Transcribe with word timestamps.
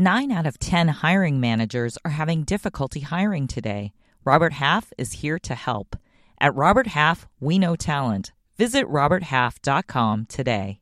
Nine 0.00 0.32
out 0.32 0.46
of 0.46 0.58
10 0.58 0.88
hiring 0.88 1.40
managers 1.40 1.98
are 2.06 2.12
having 2.12 2.44
difficulty 2.44 3.00
hiring 3.00 3.46
today. 3.46 3.92
Robert 4.24 4.54
Half 4.54 4.94
is 4.96 5.12
here 5.12 5.38
to 5.40 5.54
help. 5.54 5.94
At 6.40 6.54
Robert 6.54 6.86
Half, 6.86 7.28
we 7.38 7.58
know 7.58 7.76
talent. 7.76 8.32
Visit 8.56 8.86
RobertHalf.com 8.86 10.24
today. 10.24 10.80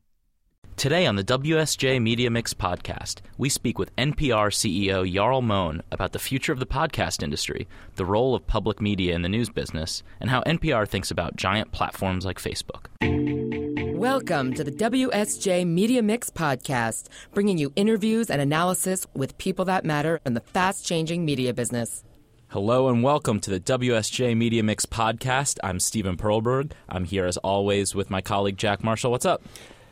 Today 0.77 1.05
on 1.05 1.17
the 1.17 1.25
WSJ 1.25 2.01
Media 2.01 2.29
Mix 2.29 2.53
podcast, 2.53 3.19
we 3.37 3.49
speak 3.49 3.77
with 3.77 3.93
NPR 3.97 4.53
CEO 4.53 5.13
Jarl 5.13 5.41
Mohn 5.41 5.83
about 5.91 6.13
the 6.13 6.19
future 6.19 6.53
of 6.53 6.61
the 6.61 6.65
podcast 6.65 7.21
industry, 7.21 7.67
the 7.97 8.05
role 8.05 8.35
of 8.35 8.47
public 8.47 8.79
media 8.79 9.13
in 9.15 9.21
the 9.21 9.27
news 9.27 9.49
business, 9.49 10.01
and 10.21 10.29
how 10.29 10.43
NPR 10.43 10.87
thinks 10.87 11.11
about 11.11 11.35
giant 11.35 11.73
platforms 11.73 12.25
like 12.25 12.39
Facebook. 12.39 12.85
Welcome 13.99 14.53
to 14.53 14.63
the 14.63 14.71
WSJ 14.71 15.67
Media 15.67 16.01
Mix 16.01 16.29
podcast, 16.29 17.09
bringing 17.33 17.57
you 17.57 17.73
interviews 17.75 18.29
and 18.29 18.41
analysis 18.41 19.05
with 19.13 19.37
people 19.37 19.65
that 19.65 19.83
matter 19.83 20.21
in 20.25 20.35
the 20.35 20.39
fast 20.39 20.85
changing 20.85 21.25
media 21.25 21.53
business. 21.53 22.05
Hello 22.47 22.87
and 22.87 23.03
welcome 23.03 23.41
to 23.41 23.49
the 23.49 23.59
WSJ 23.59 24.37
Media 24.37 24.63
Mix 24.63 24.85
podcast. 24.85 25.57
I'm 25.65 25.81
Steven 25.81 26.15
Perlberg. 26.15 26.71
I'm 26.87 27.03
here 27.03 27.25
as 27.25 27.35
always 27.39 27.93
with 27.93 28.09
my 28.09 28.21
colleague 28.21 28.55
Jack 28.55 28.85
Marshall. 28.85 29.11
What's 29.11 29.25
up? 29.25 29.43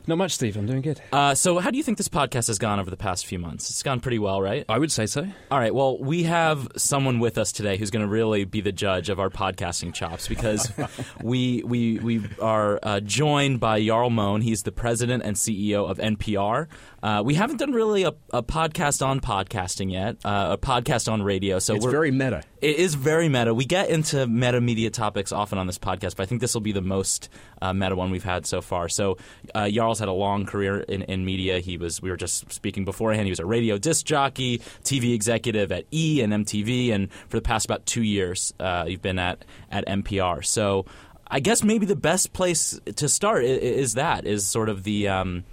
Not 0.07 0.17
much, 0.17 0.31
Steve. 0.31 0.55
I'm 0.55 0.65
doing 0.65 0.81
good. 0.81 1.01
Uh, 1.11 1.35
so, 1.35 1.59
how 1.59 1.69
do 1.69 1.75
you 1.75 1.83
think 1.83 1.97
this 1.97 2.07
podcast 2.07 2.47
has 2.47 2.57
gone 2.57 2.79
over 2.79 2.89
the 2.89 2.95
past 2.95 3.25
few 3.25 3.39
months? 3.39 3.69
It's 3.69 3.83
gone 3.83 3.99
pretty 3.99 4.19
well, 4.19 4.41
right? 4.41 4.63
I 4.69 4.79
would 4.79 4.89
say 4.89 5.05
so. 5.05 5.27
All 5.51 5.59
right. 5.59 5.75
Well, 5.75 5.97
we 5.97 6.23
have 6.23 6.69
someone 6.77 7.19
with 7.19 7.37
us 7.37 7.51
today 7.51 7.75
who's 7.75 7.91
going 7.91 8.05
to 8.05 8.07
really 8.07 8.45
be 8.45 8.61
the 8.61 8.71
judge 8.71 9.09
of 9.09 9.19
our 9.19 9.29
podcasting 9.29 9.93
chops 9.93 10.29
because 10.29 10.71
we 11.21 11.61
we 11.65 11.99
we 11.99 12.21
are 12.41 12.79
uh, 12.81 13.01
joined 13.01 13.59
by 13.59 13.85
Jarl 13.85 14.09
Mohn. 14.09 14.41
He's 14.41 14.63
the 14.63 14.71
president 14.71 15.23
and 15.23 15.35
CEO 15.35 15.89
of 15.89 15.97
NPR. 15.97 16.67
Uh, 17.01 17.21
we 17.23 17.35
haven't 17.35 17.57
done 17.57 17.71
really 17.71 18.03
a, 18.03 18.13
a 18.33 18.41
podcast 18.41 19.05
on 19.05 19.19
podcasting 19.19 19.91
yet, 19.91 20.17
uh, 20.25 20.49
a 20.51 20.57
podcast 20.57 21.11
on 21.11 21.21
radio. 21.21 21.59
So 21.59 21.75
it's 21.75 21.85
very 21.85 22.09
meta. 22.11 22.43
It 22.59 22.77
is 22.77 22.95
very 22.95 23.29
meta. 23.29 23.53
We 23.53 23.65
get 23.65 23.89
into 23.89 24.25
meta 24.25 24.59
media 24.59 24.89
topics 24.89 25.31
often 25.31 25.59
on 25.59 25.67
this 25.67 25.77
podcast, 25.77 26.15
but 26.15 26.23
I 26.23 26.25
think 26.25 26.41
this 26.41 26.55
will 26.55 26.61
be 26.61 26.71
the 26.71 26.81
most 26.81 27.29
uh, 27.61 27.71
meta 27.71 27.95
one 27.95 28.09
we've 28.09 28.23
had 28.23 28.47
so 28.47 28.61
far. 28.61 28.89
So, 28.89 29.17
uh, 29.53 29.69
Jarl's 29.69 29.99
had 29.99 30.07
a 30.07 30.13
long 30.13 30.45
career 30.47 30.79
in, 30.79 31.03
in 31.03 31.23
media. 31.23 31.59
He 31.59 31.77
was 31.77 32.01
we 32.01 32.09
were 32.09 32.17
just 32.17 32.51
speaking 32.51 32.83
beforehand. 32.83 33.27
He 33.27 33.31
was 33.31 33.39
a 33.39 33.45
radio 33.45 33.77
disc 33.77 34.05
jockey, 34.05 34.59
TV 34.83 35.13
executive 35.13 35.71
at 35.71 35.85
E 35.91 36.21
and 36.21 36.33
MTV, 36.33 36.91
and 36.91 37.11
for 37.29 37.37
the 37.37 37.43
past 37.43 37.65
about 37.65 37.85
two 37.85 38.03
years, 38.03 38.53
uh, 38.59 38.85
you've 38.87 39.03
been 39.03 39.19
at 39.19 39.45
at 39.71 39.85
NPR. 39.85 40.43
So, 40.43 40.85
I 41.27 41.41
guess 41.41 41.63
maybe 41.63 41.85
the 41.85 41.95
best 41.95 42.33
place 42.33 42.79
to 42.95 43.07
start 43.07 43.43
is, 43.43 43.59
is 43.59 43.93
that 43.93 44.25
is 44.25 44.47
sort 44.47 44.69
of 44.69 44.83
the 44.83 45.09
um, 45.09 45.43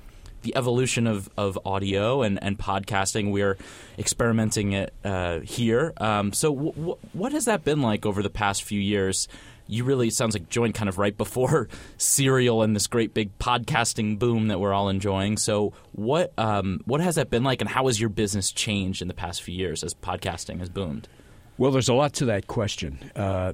the 0.45 0.55
evolution 0.56 1.06
of, 1.06 1.28
of 1.37 1.59
audio 1.64 2.23
and, 2.23 2.42
and 2.42 2.56
podcasting. 2.56 3.33
We're 3.33 3.59
experimenting 3.98 4.73
it 4.73 4.95
uh, 5.05 5.41
here. 5.41 5.92
Um, 5.97 6.33
so, 6.33 6.55
w- 6.55 6.73
w- 6.73 6.98
what 7.12 7.33
has 7.33 7.47
that 7.47 7.64
been 7.64 7.83
like 7.83 8.06
over 8.06 8.23
the 8.23 8.31
past 8.31 8.62
few 8.62 8.81
years? 8.81 9.27
You 9.67 9.84
really 9.84 10.11
sounds 10.11 10.34
like 10.34 10.51
joined 10.51 10.75
kind 10.75 10.91
of 10.91 10.98
right 10.98 11.17
before 11.17 11.69
Serial 11.97 12.62
and 12.62 12.77
this 12.77 12.86
great 12.86 13.14
big 13.14 13.36
podcasting 13.39 14.19
boom 14.19 14.48
that 14.48 14.61
we're 14.61 14.75
all 14.75 14.89
enjoying. 14.91 15.39
So, 15.39 15.73
what 15.92 16.33
um, 16.39 16.81
what 16.84 17.01
has 17.01 17.17
that 17.17 17.31
been 17.31 17.42
like, 17.42 17.61
and 17.61 17.69
how 17.69 17.86
has 17.86 17.98
your 17.98 18.11
business 18.11 18.53
changed 18.53 19.03
in 19.03 19.08
the 19.08 19.14
past 19.14 19.42
few 19.42 19.55
years 19.55 19.83
as 19.83 19.95
podcasting 19.95 20.61
has 20.61 20.69
boomed? 20.69 21.08
Well, 21.56 21.70
there's 21.70 21.89
a 21.89 21.95
lot 21.95 22.12
to 22.14 22.25
that 22.27 22.48
question. 22.48 22.98
Uh, 23.14 23.53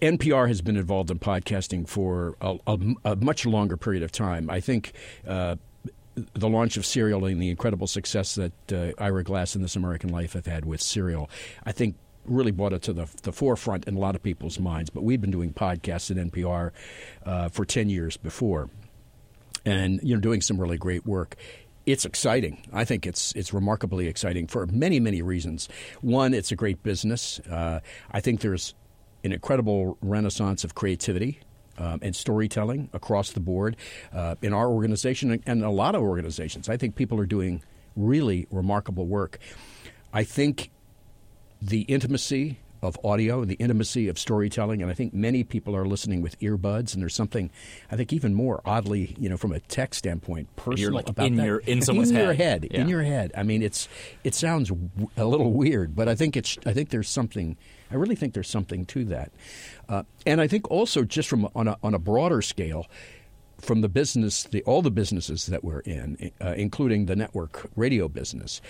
NPR 0.00 0.48
has 0.48 0.62
been 0.62 0.76
involved 0.76 1.10
in 1.10 1.18
podcasting 1.18 1.86
for 1.86 2.36
a, 2.40 2.56
a, 2.66 2.78
a 3.04 3.16
much 3.16 3.44
longer 3.44 3.76
period 3.76 4.02
of 4.02 4.10
time. 4.10 4.48
I 4.48 4.60
think 4.60 4.92
uh, 5.26 5.56
the 6.34 6.48
launch 6.48 6.76
of 6.76 6.86
Serial 6.86 7.24
and 7.24 7.40
the 7.40 7.50
incredible 7.50 7.86
success 7.86 8.34
that 8.36 8.72
uh, 8.72 8.92
Ira 9.02 9.24
Glass 9.24 9.54
and 9.54 9.64
This 9.64 9.76
American 9.76 10.10
Life 10.10 10.32
have 10.34 10.46
had 10.46 10.64
with 10.64 10.80
Serial, 10.80 11.30
I 11.64 11.72
think 11.72 11.96
really 12.24 12.50
brought 12.50 12.72
it 12.72 12.82
to 12.82 12.92
the, 12.92 13.06
the 13.22 13.32
forefront 13.32 13.86
in 13.86 13.96
a 13.96 13.98
lot 13.98 14.14
of 14.14 14.22
people's 14.22 14.58
minds. 14.58 14.90
But 14.90 15.02
we've 15.02 15.20
been 15.20 15.30
doing 15.30 15.52
podcasts 15.52 16.10
at 16.10 16.16
NPR 16.30 16.72
uh, 17.24 17.48
for 17.48 17.64
10 17.64 17.88
years 17.88 18.16
before 18.16 18.68
and 19.64 20.00
you 20.02 20.14
know 20.14 20.20
doing 20.20 20.40
some 20.40 20.60
really 20.60 20.78
great 20.78 21.06
work. 21.06 21.36
It's 21.86 22.04
exciting. 22.04 22.66
I 22.72 22.84
think 22.84 23.06
it's 23.06 23.32
it's 23.32 23.52
remarkably 23.52 24.08
exciting 24.08 24.46
for 24.46 24.66
many 24.66 25.00
many 25.00 25.22
reasons. 25.22 25.68
One, 26.00 26.34
it's 26.34 26.52
a 26.52 26.56
great 26.56 26.82
business. 26.82 27.40
Uh, 27.40 27.80
I 28.10 28.20
think 28.20 28.40
there's 28.40 28.74
an 29.24 29.32
incredible 29.32 29.98
renaissance 30.00 30.64
of 30.64 30.74
creativity 30.74 31.40
um, 31.78 32.00
and 32.02 32.14
storytelling 32.14 32.90
across 32.92 33.32
the 33.32 33.40
board 33.40 33.76
uh, 34.12 34.34
in 34.42 34.52
our 34.52 34.68
organization 34.68 35.42
and 35.46 35.64
a 35.64 35.70
lot 35.70 35.94
of 35.94 36.02
organizations. 36.02 36.68
I 36.68 36.76
think 36.76 36.94
people 36.94 37.18
are 37.20 37.26
doing 37.26 37.62
really 37.96 38.46
remarkable 38.50 39.06
work. 39.06 39.38
I 40.12 40.24
think 40.24 40.70
the 41.60 41.82
intimacy 41.82 42.58
of 42.82 42.98
audio 43.04 43.40
and 43.42 43.50
the 43.50 43.54
intimacy 43.56 44.08
of 44.08 44.18
storytelling, 44.18 44.82
and 44.82 44.90
I 44.90 44.94
think 44.94 45.12
many 45.14 45.44
people 45.44 45.74
are 45.76 45.84
listening 45.86 46.22
with 46.22 46.38
earbuds, 46.40 46.92
and 46.94 47.02
there's 47.02 47.14
something 47.14 47.50
I 47.90 47.96
think 47.96 48.12
even 48.12 48.34
more 48.34 48.60
oddly, 48.64 49.14
you 49.18 49.28
know, 49.28 49.36
from 49.36 49.52
a 49.52 49.60
tech 49.60 49.94
standpoint, 49.94 50.54
personal 50.56 50.78
You're 50.80 50.92
like 50.92 51.08
about 51.08 51.26
in 51.26 51.36
that. 51.36 51.46
your 51.46 51.58
in 51.60 51.82
someone's 51.82 52.10
in 52.10 52.16
head. 52.16 52.24
your 52.24 52.32
head, 52.34 52.68
Yeah. 52.70 52.80
in 52.80 52.88
your 52.88 53.02
head. 53.02 53.32
I 53.36 53.42
mean, 53.42 53.62
it's 53.62 53.88
it 54.24 54.34
sounds 54.34 54.68
w- 54.68 54.90
a 55.16 55.24
little 55.24 55.52
weird, 55.52 55.96
but 55.96 56.08
I 56.08 56.14
think 56.14 56.36
it's 56.36 56.56
I 56.66 56.72
think 56.72 56.90
there's 56.90 57.08
something. 57.08 57.56
I 57.90 57.94
really 57.94 58.14
think 58.16 58.34
there's 58.34 58.50
something 58.50 58.84
to 58.86 59.04
that, 59.06 59.32
uh, 59.88 60.02
and 60.26 60.40
I 60.40 60.46
think 60.46 60.70
also 60.70 61.04
just 61.04 61.28
from 61.28 61.48
on 61.54 61.68
a, 61.68 61.76
on 61.82 61.94
a 61.94 61.98
broader 61.98 62.42
scale. 62.42 62.86
From 63.60 63.80
the 63.80 63.88
business, 63.88 64.44
the, 64.44 64.62
all 64.62 64.82
the 64.82 64.90
businesses 64.92 65.46
that 65.46 65.64
we're 65.64 65.80
in, 65.80 66.30
uh, 66.40 66.54
including 66.56 67.06
the 67.06 67.16
network 67.16 67.68
radio 67.74 68.06
business, 68.06 68.60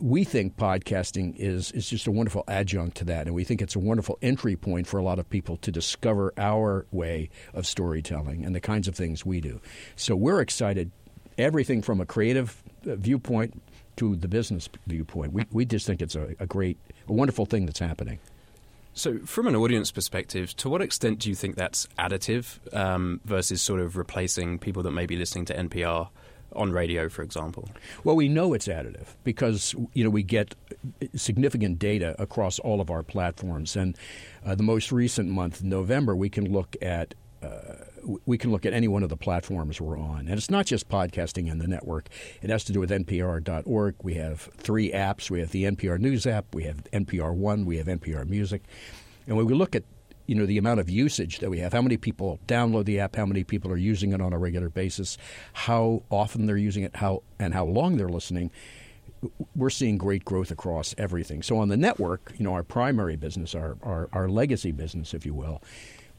we 0.00 0.24
think 0.24 0.56
podcasting 0.56 1.36
is 1.36 1.70
is 1.72 1.88
just 1.88 2.06
a 2.06 2.10
wonderful 2.10 2.44
adjunct 2.48 2.96
to 2.98 3.04
that, 3.04 3.26
and 3.26 3.34
we 3.34 3.44
think 3.44 3.62
it's 3.62 3.76
a 3.76 3.78
wonderful 3.78 4.18
entry 4.22 4.56
point 4.56 4.86
for 4.86 4.98
a 4.98 5.02
lot 5.02 5.18
of 5.18 5.28
people 5.28 5.56
to 5.58 5.70
discover 5.70 6.32
our 6.36 6.86
way 6.90 7.30
of 7.54 7.66
storytelling 7.66 8.44
and 8.44 8.54
the 8.54 8.60
kinds 8.60 8.88
of 8.88 8.94
things 8.94 9.24
we 9.24 9.40
do. 9.40 9.60
So 9.96 10.16
we're 10.16 10.40
excited, 10.40 10.90
everything 11.38 11.82
from 11.82 12.00
a 12.00 12.06
creative 12.06 12.62
uh, 12.86 12.96
viewpoint 12.96 13.62
to 13.96 14.16
the 14.16 14.28
business 14.28 14.68
viewpoint. 14.86 15.32
We 15.32 15.46
we 15.52 15.64
just 15.64 15.86
think 15.86 16.02
it's 16.02 16.16
a, 16.16 16.34
a 16.40 16.46
great, 16.46 16.78
a 17.08 17.12
wonderful 17.12 17.46
thing 17.46 17.66
that's 17.66 17.80
happening. 17.80 18.18
So, 18.92 19.18
from 19.20 19.46
an 19.46 19.54
audience 19.54 19.92
perspective, 19.92 20.56
to 20.56 20.68
what 20.68 20.82
extent 20.82 21.20
do 21.20 21.28
you 21.28 21.34
think 21.36 21.54
that's 21.54 21.86
additive 21.98 22.58
um, 22.74 23.20
versus 23.24 23.62
sort 23.62 23.80
of 23.80 23.96
replacing 23.96 24.58
people 24.58 24.82
that 24.82 24.90
may 24.90 25.06
be 25.06 25.16
listening 25.16 25.44
to 25.46 25.54
NPR 25.56 26.08
on 26.54 26.72
radio, 26.72 27.08
for 27.08 27.22
example? 27.22 27.68
Well, 28.04 28.16
we 28.16 28.28
know 28.28 28.52
it's 28.52 28.68
additive 28.68 29.06
because 29.24 29.74
you 29.94 30.04
know 30.04 30.10
we 30.10 30.22
get 30.22 30.54
significant 31.14 31.78
data 31.78 32.14
across 32.18 32.58
all 32.58 32.80
of 32.80 32.90
our 32.90 33.02
platforms, 33.02 33.76
and 33.76 33.96
uh, 34.44 34.54
the 34.54 34.62
most 34.62 34.92
recent 34.92 35.28
month, 35.28 35.62
November, 35.62 36.14
we 36.16 36.28
can 36.28 36.52
look 36.52 36.76
at. 36.82 37.14
Uh, 37.42 37.84
we 38.24 38.38
can 38.38 38.50
look 38.50 38.64
at 38.64 38.72
any 38.72 38.88
one 38.88 39.02
of 39.02 39.10
the 39.10 39.16
platforms 39.16 39.78
we're 39.78 39.98
on. 39.98 40.20
And 40.20 40.30
it's 40.30 40.48
not 40.50 40.64
just 40.64 40.88
podcasting 40.88 41.50
and 41.50 41.60
the 41.60 41.68
network. 41.68 42.08
It 42.40 42.48
has 42.48 42.64
to 42.64 42.72
do 42.72 42.80
with 42.80 42.90
NPR.org. 42.90 43.94
We 44.02 44.14
have 44.14 44.40
three 44.56 44.90
apps. 44.90 45.30
We 45.30 45.40
have 45.40 45.50
the 45.50 45.64
NPR 45.64 45.98
News 45.98 46.26
app, 46.26 46.54
we 46.54 46.64
have 46.64 46.84
NPR 46.92 47.34
One, 47.34 47.66
we 47.66 47.76
have 47.76 47.86
NPR 47.86 48.26
Music. 48.26 48.62
And 49.26 49.36
when 49.36 49.46
we 49.46 49.54
look 49.54 49.76
at 49.76 49.84
you 50.30 50.36
know 50.36 50.46
the 50.46 50.58
amount 50.58 50.78
of 50.78 50.88
usage 50.88 51.40
that 51.40 51.50
we 51.50 51.58
have, 51.58 51.72
how 51.72 51.82
many 51.82 51.96
people 51.96 52.38
download 52.46 52.84
the 52.84 53.00
app, 53.00 53.16
how 53.16 53.26
many 53.26 53.42
people 53.42 53.72
are 53.72 53.76
using 53.76 54.12
it 54.12 54.20
on 54.20 54.32
a 54.32 54.38
regular 54.38 54.68
basis, 54.68 55.18
how 55.52 56.04
often 56.08 56.46
they're 56.46 56.56
using 56.56 56.84
it, 56.84 56.94
how 56.94 57.24
and 57.40 57.52
how 57.52 57.64
long 57.64 57.96
they're 57.96 58.08
listening, 58.08 58.48
we're 59.56 59.70
seeing 59.70 59.98
great 59.98 60.24
growth 60.24 60.52
across 60.52 60.94
everything. 60.96 61.42
So 61.42 61.58
on 61.58 61.68
the 61.68 61.76
network, 61.76 62.32
you 62.38 62.44
know, 62.44 62.54
our 62.54 62.62
primary 62.62 63.16
business, 63.16 63.56
our 63.56 63.76
our, 63.82 64.08
our 64.12 64.28
legacy 64.28 64.70
business, 64.70 65.14
if 65.14 65.26
you 65.26 65.34
will, 65.34 65.60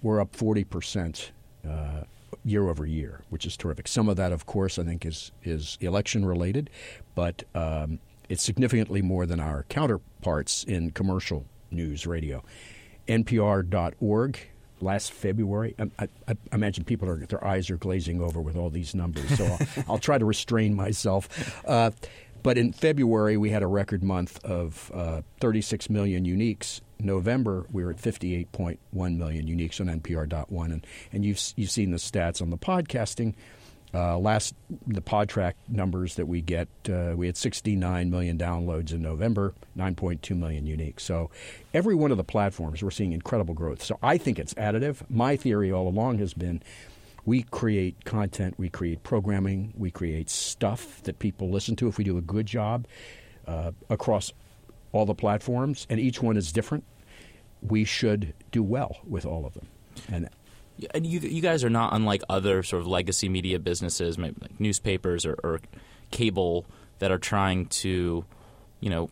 we're 0.01 0.19
up 0.19 0.35
forty 0.35 0.65
percent. 0.65 1.31
Uh, 1.65 2.03
year 2.43 2.69
over 2.69 2.87
year, 2.87 3.21
which 3.29 3.45
is 3.45 3.55
terrific. 3.55 3.87
Some 3.87 4.09
of 4.09 4.15
that, 4.15 4.31
of 4.31 4.45
course, 4.45 4.79
I 4.79 4.83
think 4.83 5.05
is 5.05 5.31
is 5.43 5.77
election 5.79 6.25
related, 6.25 6.69
but 7.13 7.43
um, 7.53 7.99
it's 8.29 8.43
significantly 8.43 9.01
more 9.01 9.25
than 9.25 9.39
our 9.39 9.63
counterparts 9.69 10.63
in 10.63 10.91
commercial 10.91 11.45
news 11.69 12.07
radio. 12.07 12.43
NPR.org 13.07 14.39
last 14.81 15.11
February. 15.11 15.75
I, 15.79 15.89
I, 15.99 16.07
I 16.27 16.35
imagine 16.55 16.83
people 16.83 17.09
are 17.09 17.17
their 17.17 17.43
eyes 17.45 17.69
are 17.69 17.77
glazing 17.77 18.21
over 18.21 18.41
with 18.41 18.55
all 18.57 18.69
these 18.69 18.95
numbers, 18.95 19.37
so 19.37 19.45
I'll, 19.45 19.59
I'll 19.89 19.99
try 19.99 20.17
to 20.17 20.25
restrain 20.25 20.73
myself. 20.75 21.63
Uh, 21.65 21.91
but 22.43 22.57
in 22.57 22.73
February, 22.73 23.37
we 23.37 23.51
had 23.51 23.61
a 23.61 23.67
record 23.67 24.03
month 24.03 24.43
of 24.43 24.91
uh, 24.93 25.21
36 25.39 25.89
million 25.89 26.25
uniques. 26.25 26.81
November, 26.99 27.65
we 27.71 27.83
were 27.83 27.91
at 27.91 27.97
58.1 27.97 28.79
million 29.17 29.45
uniques 29.47 29.79
on 29.79 29.87
NPR.one, 30.01 30.71
and 30.71 30.87
and 31.11 31.25
you've 31.25 31.41
you've 31.55 31.71
seen 31.71 31.91
the 31.91 31.97
stats 31.97 32.41
on 32.41 32.49
the 32.49 32.57
podcasting. 32.57 33.35
Uh, 33.93 34.17
last 34.17 34.55
the 34.87 35.01
Podtrac 35.01 35.53
numbers 35.67 36.15
that 36.15 36.25
we 36.25 36.41
get, 36.41 36.69
uh, 36.89 37.13
we 37.15 37.25
had 37.25 37.35
69 37.35 38.09
million 38.09 38.37
downloads 38.37 38.93
in 38.93 39.01
November, 39.01 39.53
9.2 39.77 40.37
million 40.37 40.65
unique. 40.65 40.99
So 40.99 41.29
every 41.73 41.95
one 41.95 42.11
of 42.11 42.17
the 42.17 42.23
platforms 42.23 42.81
we're 42.81 42.91
seeing 42.91 43.11
incredible 43.11 43.53
growth. 43.53 43.83
So 43.83 43.99
I 44.01 44.17
think 44.17 44.39
it's 44.39 44.53
additive. 44.53 45.09
My 45.09 45.35
theory 45.35 45.71
all 45.71 45.87
along 45.87 46.19
has 46.19 46.33
been 46.33 46.63
we 47.25 47.43
create 47.43 48.05
content, 48.05 48.55
we 48.57 48.69
create 48.69 49.03
programming, 49.03 49.73
we 49.77 49.91
create 49.91 50.29
stuff 50.29 51.03
that 51.03 51.19
people 51.19 51.49
listen 51.49 51.75
to 51.75 51.87
if 51.87 51.97
we 51.97 52.03
do 52.03 52.17
a 52.17 52.21
good 52.21 52.45
job. 52.45 52.87
Uh, 53.47 53.71
across 53.89 54.31
all 54.91 55.05
the 55.05 55.15
platforms, 55.15 55.87
and 55.89 55.99
each 55.99 56.21
one 56.21 56.37
is 56.37 56.51
different. 56.51 56.83
We 57.61 57.83
should 57.83 58.33
do 58.51 58.61
well 58.61 58.97
with 59.05 59.25
all 59.25 59.45
of 59.45 59.53
them. 59.55 59.67
And 60.11 60.29
and 60.93 61.05
you 61.05 61.19
you 61.19 61.41
guys 61.41 61.63
are 61.63 61.69
not 61.69 61.93
unlike 61.93 62.21
other 62.29 62.63
sort 62.63 62.81
of 62.81 62.87
legacy 62.87 63.29
media 63.29 63.59
businesses, 63.59 64.17
maybe 64.17 64.35
like 64.41 64.59
newspapers 64.59 65.25
or, 65.25 65.33
or 65.43 65.59
cable 66.11 66.65
that 66.99 67.11
are 67.11 67.17
trying 67.17 67.65
to, 67.67 68.25
you 68.79 68.89
know, 68.89 69.09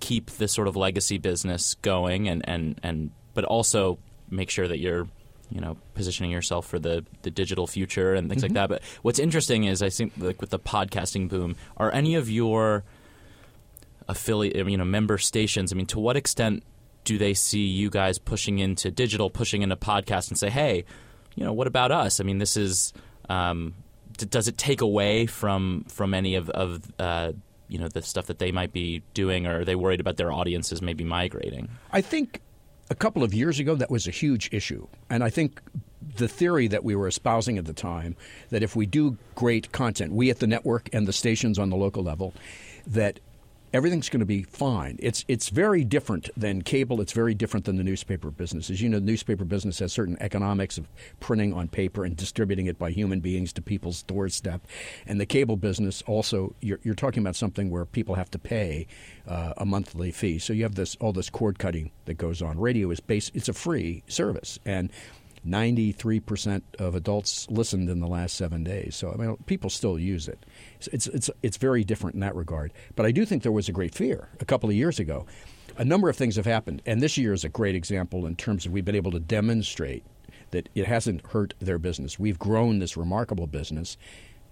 keep 0.00 0.30
this 0.32 0.52
sort 0.52 0.68
of 0.68 0.76
legacy 0.76 1.18
business 1.18 1.74
going 1.82 2.28
and, 2.28 2.48
and, 2.48 2.78
and 2.82 3.10
but 3.34 3.44
also 3.44 3.98
make 4.30 4.48
sure 4.50 4.68
that 4.68 4.78
you're 4.78 5.08
you 5.50 5.60
know 5.60 5.76
positioning 5.94 6.30
yourself 6.30 6.66
for 6.66 6.78
the, 6.78 7.04
the 7.22 7.30
digital 7.30 7.66
future 7.66 8.14
and 8.14 8.28
things 8.28 8.42
Mm-hmm. 8.42 8.54
like 8.54 8.68
that. 8.68 8.68
But 8.68 8.82
what's 9.02 9.18
interesting 9.18 9.64
is 9.64 9.82
I 9.82 9.88
think 9.90 10.12
like 10.18 10.40
with 10.40 10.50
the 10.50 10.58
podcasting 10.58 11.28
boom, 11.28 11.56
are 11.76 11.92
any 11.92 12.14
of 12.14 12.28
your 12.30 12.84
affiliate 14.08 14.68
you 14.68 14.76
know 14.76 14.84
member 14.84 15.18
stations? 15.18 15.72
I 15.72 15.76
mean, 15.76 15.86
to 15.86 15.98
what 15.98 16.16
extent 16.16 16.62
do 17.08 17.16
they 17.16 17.32
see 17.32 17.64
you 17.64 17.88
guys 17.88 18.18
pushing 18.18 18.58
into 18.58 18.90
digital, 18.90 19.30
pushing 19.30 19.62
into 19.62 19.76
podcast, 19.76 20.28
and 20.28 20.38
say, 20.38 20.50
hey, 20.50 20.84
you 21.34 21.42
know, 21.42 21.54
what 21.54 21.66
about 21.66 21.90
us? 21.90 22.20
I 22.20 22.24
mean, 22.24 22.36
this 22.36 22.54
is. 22.54 22.92
Um, 23.30 23.74
d- 24.18 24.26
does 24.26 24.46
it 24.46 24.58
take 24.58 24.82
away 24.82 25.24
from 25.24 25.86
from 25.88 26.12
any 26.12 26.34
of, 26.34 26.50
of 26.50 26.82
uh, 26.98 27.32
you 27.66 27.78
know 27.78 27.88
the 27.88 28.02
stuff 28.02 28.26
that 28.26 28.38
they 28.38 28.52
might 28.52 28.74
be 28.74 29.02
doing, 29.14 29.46
or 29.46 29.60
are 29.60 29.64
they 29.64 29.74
worried 29.74 30.00
about 30.00 30.18
their 30.18 30.30
audiences 30.30 30.82
maybe 30.82 31.02
migrating? 31.02 31.70
I 31.90 32.02
think 32.02 32.42
a 32.90 32.94
couple 32.94 33.22
of 33.22 33.32
years 33.32 33.58
ago 33.58 33.74
that 33.74 33.90
was 33.90 34.06
a 34.06 34.10
huge 34.10 34.50
issue. 34.52 34.86
And 35.08 35.24
I 35.24 35.30
think 35.30 35.62
the 36.16 36.28
theory 36.28 36.68
that 36.68 36.84
we 36.84 36.94
were 36.94 37.08
espousing 37.08 37.56
at 37.56 37.64
the 37.64 37.72
time 37.72 38.16
that 38.50 38.62
if 38.62 38.76
we 38.76 38.84
do 38.84 39.16
great 39.34 39.72
content, 39.72 40.12
we 40.12 40.28
at 40.28 40.40
the 40.40 40.46
network 40.46 40.90
and 40.92 41.08
the 41.08 41.12
stations 41.14 41.58
on 41.58 41.70
the 41.70 41.76
local 41.76 42.02
level, 42.02 42.34
that 42.86 43.18
everything's 43.72 44.08
going 44.08 44.20
to 44.20 44.26
be 44.26 44.42
fine. 44.42 44.96
It's 45.00 45.24
it's 45.28 45.48
very 45.48 45.84
different 45.84 46.30
than 46.36 46.62
cable. 46.62 47.00
It's 47.00 47.12
very 47.12 47.34
different 47.34 47.66
than 47.66 47.76
the 47.76 47.84
newspaper 47.84 48.30
business. 48.30 48.70
As 48.70 48.80
you 48.80 48.88
know, 48.88 48.98
the 48.98 49.06
newspaper 49.06 49.44
business 49.44 49.78
has 49.80 49.92
certain 49.92 50.16
economics 50.20 50.78
of 50.78 50.88
printing 51.20 51.52
on 51.52 51.68
paper 51.68 52.04
and 52.04 52.16
distributing 52.16 52.66
it 52.66 52.78
by 52.78 52.90
human 52.90 53.20
beings 53.20 53.52
to 53.54 53.62
people's 53.62 54.02
doorstep. 54.02 54.66
And 55.06 55.20
the 55.20 55.26
cable 55.26 55.56
business 55.56 56.02
also, 56.06 56.54
you're, 56.60 56.80
you're 56.82 56.94
talking 56.94 57.22
about 57.22 57.36
something 57.36 57.70
where 57.70 57.84
people 57.84 58.14
have 58.14 58.30
to 58.32 58.38
pay 58.38 58.86
uh, 59.26 59.54
a 59.56 59.66
monthly 59.66 60.10
fee. 60.10 60.38
So 60.38 60.52
you 60.52 60.62
have 60.62 60.74
this 60.74 60.96
all 60.96 61.12
this 61.12 61.30
cord 61.30 61.58
cutting 61.58 61.90
that 62.06 62.14
goes 62.14 62.42
on. 62.42 62.58
Radio 62.58 62.90
is 62.90 63.00
base. 63.00 63.30
It's 63.34 63.48
a 63.48 63.54
free 63.54 64.02
service 64.08 64.58
and. 64.64 64.90
93% 65.48 66.62
of 66.78 66.94
adults 66.94 67.48
listened 67.50 67.88
in 67.88 68.00
the 68.00 68.06
last 68.06 68.36
seven 68.36 68.64
days. 68.64 68.96
So, 68.96 69.12
I 69.12 69.16
mean, 69.16 69.36
people 69.46 69.70
still 69.70 69.98
use 69.98 70.28
it. 70.28 70.44
It's, 70.80 71.06
it's, 71.08 71.30
it's, 71.42 71.56
very 71.56 71.84
different 71.84 72.14
in 72.14 72.20
that 72.20 72.36
regard. 72.36 72.72
But 72.94 73.06
I 73.06 73.10
do 73.10 73.24
think 73.24 73.42
there 73.42 73.52
was 73.52 73.68
a 73.68 73.72
great 73.72 73.94
fear 73.94 74.28
a 74.40 74.44
couple 74.44 74.68
of 74.68 74.76
years 74.76 74.98
ago. 74.98 75.26
A 75.76 75.84
number 75.84 76.08
of 76.08 76.16
things 76.16 76.36
have 76.36 76.46
happened. 76.46 76.82
And 76.86 77.00
this 77.00 77.16
year 77.16 77.32
is 77.32 77.44
a 77.44 77.48
great 77.48 77.74
example 77.74 78.26
in 78.26 78.36
terms 78.36 78.66
of 78.66 78.72
we've 78.72 78.84
been 78.84 78.94
able 78.94 79.12
to 79.12 79.20
demonstrate 79.20 80.04
that 80.50 80.68
it 80.74 80.86
hasn't 80.86 81.26
hurt 81.28 81.54
their 81.58 81.78
business. 81.78 82.18
We've 82.18 82.38
grown 82.38 82.78
this 82.78 82.96
remarkable 82.96 83.46
business 83.46 83.96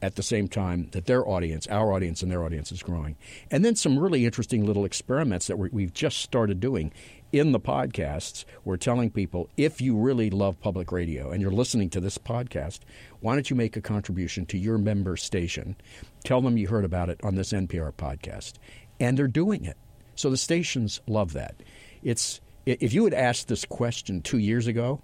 at 0.03 0.17
the 0.17 0.23
same 0.23 0.47
time 0.47 0.89
that 0.93 1.07
their 1.07 1.27
audience, 1.27 1.67
our 1.69 1.93
audience, 1.93 2.23
and 2.23 2.31
their 2.31 2.45
audience 2.45 2.71
is 2.71 2.83
growing. 2.83 3.17
And 3.51 3.65
then 3.65 3.77
some 3.77 3.99
really 3.99 4.25
interesting 4.27 4.65
little 4.67 4.85
experiments 4.85 5.47
that 5.47 5.57
we've 5.57 5.93
just 5.93 6.19
started 6.19 6.61
doing 6.61 6.93
in 7.33 7.53
the 7.53 7.61
podcasts. 7.61 8.45
We're 8.65 8.77
telling 8.77 9.11
people 9.11 9.49
if 9.57 9.81
you 9.81 9.97
really 9.97 10.31
love 10.31 10.61
public 10.61 10.93
radio 10.93 11.31
and 11.31 11.43
you're 11.43 11.51
listening 11.51 11.91
to 11.91 12.01
this 12.01 12.19
podcast, 12.19 12.81
why 13.21 13.35
don't 13.35 13.51
you 13.51 13.57
make 13.57 13.77
a 13.77 13.81
contribution 13.81 14.47
to 14.47 14.59
your 14.59 14.79
member 14.79 15.17
station? 15.17 15.77
Tell 16.25 16.41
them 16.41 16.57
you 16.57 16.69
heard 16.69 16.85
about 16.85 17.11
it 17.11 17.21
on 17.23 17.35
this 17.35 17.53
NPR 17.53 17.93
podcast. 17.93 18.55
And 19.01 19.19
they're 19.19 19.29
doing 19.29 19.65
it. 19.65 19.77
So 20.15 20.31
the 20.31 20.37
stations 20.37 21.01
love 21.07 21.35
that. 21.35 21.57
It's 22.03 22.41
if 22.65 22.93
you 22.93 23.05
had 23.05 23.15
asked 23.15 23.49
this 23.49 23.65
question 23.65 24.23
two 24.23 24.39
years 24.39 24.67
ago, 24.67 25.01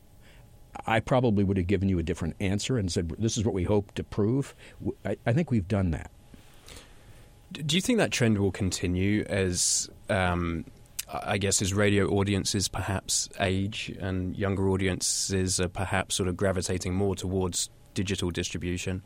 I 0.87 1.01
probably 1.01 1.45
would 1.45 1.57
have 1.57 1.67
given 1.67 1.89
you 1.89 1.99
a 1.99 2.03
different 2.03 2.37
answer 2.41 2.79
and 2.79 2.91
said, 2.91 3.11
"This 3.19 3.37
is 3.37 3.45
what 3.45 3.55
we 3.55 3.65
hope 3.65 3.93
to 3.95 4.05
prove." 4.05 4.55
I, 5.05 5.17
I 5.27 5.33
think 5.33 5.51
we've 5.51 5.69
done 5.69 5.91
that. 5.93 6.11
Do 7.53 7.77
you 7.77 7.83
think 7.83 7.99
that 7.99 8.11
trend 8.11 8.39
will 8.39 8.51
continue 8.51 9.25
as, 9.29 9.91
um, 10.09 10.65
I 11.09 11.39
guess, 11.39 11.61
as 11.61 11.75
radio 11.75 12.09
audiences 12.09 12.69
perhaps 12.69 13.29
age 13.41 13.95
and 14.01 14.37
younger 14.37 14.69
audiences 14.69 15.61
are 15.61 15.69
perhaps 15.69 16.15
sort 16.15 16.29
of 16.29 16.37
gravitating 16.37 16.95
more 16.95 17.15
towards 17.15 17.71
digital 17.95 18.31
distribution? 18.31 19.03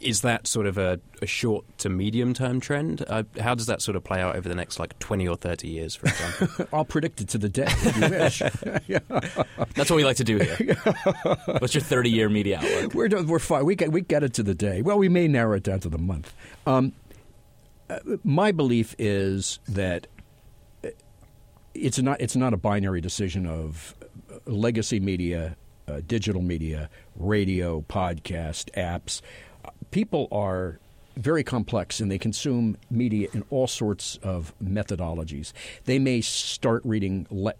Is 0.00 0.22
that 0.22 0.46
sort 0.46 0.66
of 0.66 0.78
a, 0.78 0.98
a 1.20 1.26
short 1.26 1.64
to 1.78 1.90
medium 1.90 2.32
term 2.32 2.58
trend? 2.58 3.04
Uh, 3.06 3.24
how 3.38 3.54
does 3.54 3.66
that 3.66 3.82
sort 3.82 3.96
of 3.96 4.04
play 4.04 4.20
out 4.20 4.34
over 4.34 4.48
the 4.48 4.54
next 4.54 4.78
like 4.78 4.98
20 4.98 5.28
or 5.28 5.36
30 5.36 5.68
years, 5.68 5.94
for 5.94 6.08
example? 6.08 6.66
I'll 6.72 6.86
predict 6.86 7.20
it 7.20 7.28
to 7.28 7.38
the 7.38 7.50
day 7.50 7.66
if 7.66 7.96
you 7.96 8.08
wish. 8.08 8.38
That's 9.74 9.90
what 9.90 9.96
we 9.96 10.04
like 10.04 10.16
to 10.16 10.24
do 10.24 10.38
here. 10.38 10.74
What's 11.58 11.74
your 11.74 11.82
30 11.82 12.10
year 12.10 12.28
media 12.30 12.58
outlook? 12.58 12.94
we're 12.94 13.22
we're 13.24 13.38
fine. 13.38 13.66
We 13.66 13.74
get 13.74 13.92
we 13.92 14.00
get 14.00 14.22
it 14.22 14.32
to 14.34 14.42
the 14.42 14.54
day. 14.54 14.80
Well, 14.80 14.98
we 14.98 15.10
may 15.10 15.28
narrow 15.28 15.56
it 15.56 15.64
down 15.64 15.80
to 15.80 15.90
the 15.90 15.98
month. 15.98 16.32
Um, 16.66 16.94
uh, 17.90 17.98
my 18.24 18.52
belief 18.52 18.94
is 18.98 19.58
that 19.68 20.06
it's 21.74 21.98
not 21.98 22.20
it's 22.20 22.36
not 22.36 22.52
a 22.52 22.56
binary 22.56 23.00
decision 23.00 23.46
of 23.46 23.94
uh, 24.30 24.38
legacy 24.46 25.00
media, 25.00 25.56
uh, 25.86 26.00
digital 26.06 26.42
media, 26.42 26.88
radio, 27.16 27.82
podcast, 27.82 28.70
apps. 28.76 29.20
Uh, 29.64 29.70
people 29.90 30.28
are 30.32 30.78
very 31.18 31.42
complex 31.42 31.98
and 31.98 32.10
they 32.10 32.18
consume 32.18 32.76
media 32.90 33.28
in 33.32 33.44
all 33.50 33.66
sorts 33.66 34.18
of 34.22 34.54
methodologies. 34.62 35.52
They 35.84 35.98
may 35.98 36.20
start 36.20 36.82
reading 36.84 37.26
le- 37.30 37.54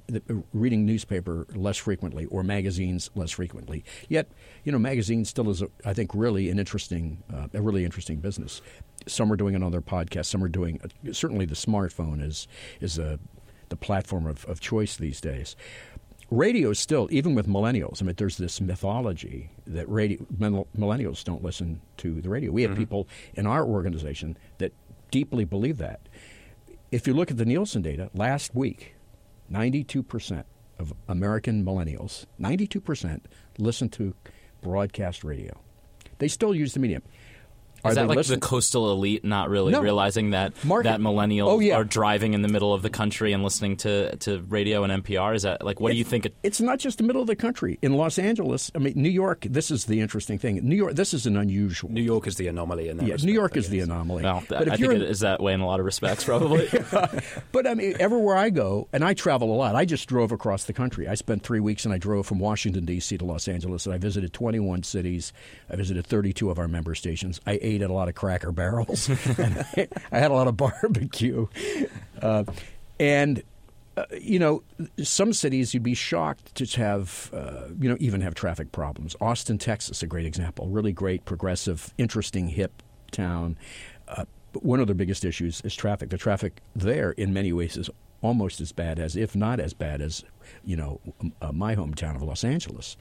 reading 0.52 0.86
newspaper 0.86 1.46
less 1.54 1.76
frequently 1.76 2.26
or 2.26 2.44
magazines 2.44 3.10
less 3.16 3.32
frequently. 3.32 3.84
Yet, 4.08 4.28
you 4.62 4.70
know, 4.70 4.78
magazines 4.78 5.28
still 5.28 5.50
is, 5.50 5.62
I 5.84 5.92
think, 5.92 6.12
really 6.14 6.50
an 6.50 6.58
interesting, 6.60 7.22
uh, 7.34 7.48
a 7.52 7.60
really 7.60 7.84
interesting 7.84 8.18
business. 8.18 8.62
Some 9.08 9.32
are 9.32 9.36
doing 9.36 9.54
it 9.56 9.62
on 9.62 9.72
their 9.72 9.82
podcast. 9.82 10.26
Some 10.26 10.44
are 10.44 10.48
doing 10.48 10.80
certainly 11.10 11.44
the 11.44 11.56
smartphone 11.56 12.24
is 12.24 12.46
is 12.80 12.96
a 12.98 13.18
the 13.68 13.76
platform 13.76 14.26
of, 14.26 14.44
of 14.46 14.60
choice 14.60 14.96
these 14.96 15.20
days. 15.20 15.56
Radio 16.30 16.70
is 16.70 16.78
still, 16.78 17.08
even 17.10 17.34
with 17.34 17.46
millennials, 17.46 18.02
I 18.02 18.04
mean, 18.04 18.14
there's 18.18 18.36
this 18.36 18.60
mythology 18.60 19.50
that 19.66 19.88
radio, 19.88 20.18
millennials 20.36 21.24
don't 21.24 21.42
listen 21.42 21.80
to 21.98 22.20
the 22.20 22.28
radio. 22.28 22.52
We 22.52 22.62
have 22.62 22.72
mm-hmm. 22.72 22.80
people 22.80 23.08
in 23.34 23.46
our 23.46 23.64
organization 23.64 24.36
that 24.58 24.74
deeply 25.10 25.44
believe 25.44 25.78
that. 25.78 26.00
If 26.90 27.06
you 27.06 27.14
look 27.14 27.30
at 27.30 27.38
the 27.38 27.46
Nielsen 27.46 27.80
data, 27.80 28.10
last 28.12 28.54
week, 28.54 28.94
92% 29.50 30.44
of 30.78 30.92
American 31.08 31.64
millennials, 31.64 32.26
92% 32.40 33.20
listen 33.58 33.88
to 33.90 34.14
broadcast 34.60 35.24
radio. 35.24 35.58
They 36.18 36.28
still 36.28 36.54
use 36.54 36.74
the 36.74 36.80
medium. 36.80 37.02
Are 37.84 37.90
Is 37.90 37.96
that 37.96 38.08
like 38.08 38.16
listen- 38.16 38.40
the 38.40 38.46
coastal 38.46 38.90
elite 38.92 39.24
not 39.24 39.50
really 39.50 39.72
No. 39.72 39.80
realizing 39.80 40.30
that 40.30 40.52
Market- 40.64 40.88
that 40.88 41.00
millennials 41.00 41.48
Oh, 41.48 41.60
yeah. 41.60 41.74
are 41.76 41.84
driving 41.84 42.34
in 42.34 42.42
the 42.42 42.48
middle 42.48 42.74
of 42.74 42.82
the 42.82 42.90
country 42.90 43.32
and 43.32 43.42
listening 43.42 43.76
to, 43.78 44.16
to 44.16 44.40
radio 44.48 44.82
and 44.84 44.92
NPR? 45.04 45.34
Is 45.34 45.42
that 45.42 45.64
like 45.64 45.80
what 45.80 45.92
do 45.92 45.96
you 45.98 46.04
think? 46.04 46.26
It, 46.26 46.34
It's 46.42 46.60
not 46.60 46.78
just 46.78 46.98
the 46.98 47.04
middle 47.04 47.20
of 47.22 47.28
the 47.28 47.36
country. 47.36 47.78
In 47.82 47.94
Los 47.94 48.18
Angeles, 48.18 48.70
I 48.74 48.78
mean, 48.78 48.94
New 48.96 49.08
York, 49.10 49.46
this 49.48 49.70
is 49.70 49.84
the 49.86 50.00
interesting 50.00 50.38
thing. 50.38 50.60
New 50.66 50.76
York, 50.76 50.94
this 50.94 51.14
is 51.14 51.26
an 51.26 51.36
unusual. 51.36 51.90
New 51.90 52.02
York 52.02 52.26
is 52.26 52.36
the 52.36 52.48
anomaly 52.48 52.88
in 52.88 52.96
that 52.96 53.06
yeah, 53.06 53.12
respect, 53.14 53.26
New 53.26 53.32
York 53.34 53.56
is 53.56 53.68
the 53.68 53.80
anomaly. 53.80 54.22
well, 54.24 54.42
but 54.48 54.66
if 54.66 54.72
I 54.74 54.76
you're 54.76 54.90
think 54.90 55.00
in- 55.02 55.06
it 55.06 55.10
is 55.10 55.20
that 55.20 55.40
way 55.42 55.52
in 55.52 55.60
a 55.60 55.66
lot 55.66 55.78
of 55.80 55.86
respects, 55.86 56.24
probably. 56.24 56.68
But 57.52 57.66
I 57.66 57.74
mean, 57.74 57.94
everywhere 57.98 58.36
I 58.36 58.50
go, 58.50 58.88
and 58.92 59.04
I 59.04 59.14
travel 59.14 59.52
a 59.52 59.56
lot. 59.56 59.74
I 59.74 59.84
just 59.84 60.08
drove 60.08 60.32
across 60.32 60.64
the 60.64 60.72
country. 60.72 61.08
I 61.08 61.14
spent 61.14 61.42
three 61.42 61.60
weeks, 61.60 61.84
and 61.84 61.94
I 61.94 61.98
drove 61.98 62.26
from 62.26 62.38
Washington 62.38 62.84
D.C. 62.84 63.16
to 63.18 63.24
Los 63.24 63.48
Angeles, 63.48 63.86
and 63.86 63.94
I 63.94 63.98
visited 63.98 64.32
21 64.32 64.82
cities. 64.82 65.32
I 65.70 65.76
visited 65.76 66.06
32 66.06 66.50
of 66.50 66.58
our 66.58 66.68
member 66.68 66.94
stations. 66.94 67.40
I 67.46 67.58
ate 67.68 67.82
at 67.82 67.90
a 67.90 67.92
lot 67.92 68.08
of 68.08 68.14
Cracker 68.14 68.52
Barrels. 68.52 69.10
I, 69.38 69.88
I 70.10 70.18
had 70.18 70.30
a 70.30 70.34
lot 70.34 70.48
of 70.48 70.56
barbecue, 70.56 71.46
uh, 72.22 72.44
and. 72.98 73.42
Uh, 73.96 74.04
you 74.20 74.38
know, 74.38 74.62
some 75.02 75.32
cities 75.32 75.74
you'd 75.74 75.82
be 75.82 75.92
shocked 75.92 76.54
to 76.54 76.64
have, 76.80 77.30
uh, 77.34 77.64
you 77.80 77.88
know, 77.88 77.96
even 77.98 78.20
have 78.20 78.32
traffic 78.32 78.70
problems. 78.70 79.16
Austin, 79.20 79.58
Texas, 79.58 80.04
a 80.04 80.06
great 80.06 80.24
example. 80.24 80.68
Really 80.68 80.92
great, 80.92 81.24
progressive, 81.24 81.92
interesting, 81.98 82.46
hip 82.46 82.80
town. 83.10 83.58
Uh, 84.06 84.24
one 84.52 84.78
of 84.78 84.86
their 84.86 84.94
biggest 84.94 85.24
issues 85.24 85.60
is 85.62 85.74
traffic. 85.74 86.10
The 86.10 86.16
traffic 86.16 86.60
there, 86.76 87.10
in 87.12 87.32
many 87.32 87.52
ways, 87.52 87.76
is 87.76 87.90
almost 88.20 88.60
as 88.60 88.72
bad 88.72 88.98
as, 88.98 89.16
if 89.16 89.36
not 89.36 89.60
as 89.60 89.72
bad 89.72 90.00
as, 90.00 90.24
you 90.64 90.76
know, 90.76 91.00
uh, 91.40 91.52
my 91.52 91.76
hometown 91.76 92.16
of 92.16 92.22
Los 92.22 92.44
Angeles. 92.44 92.96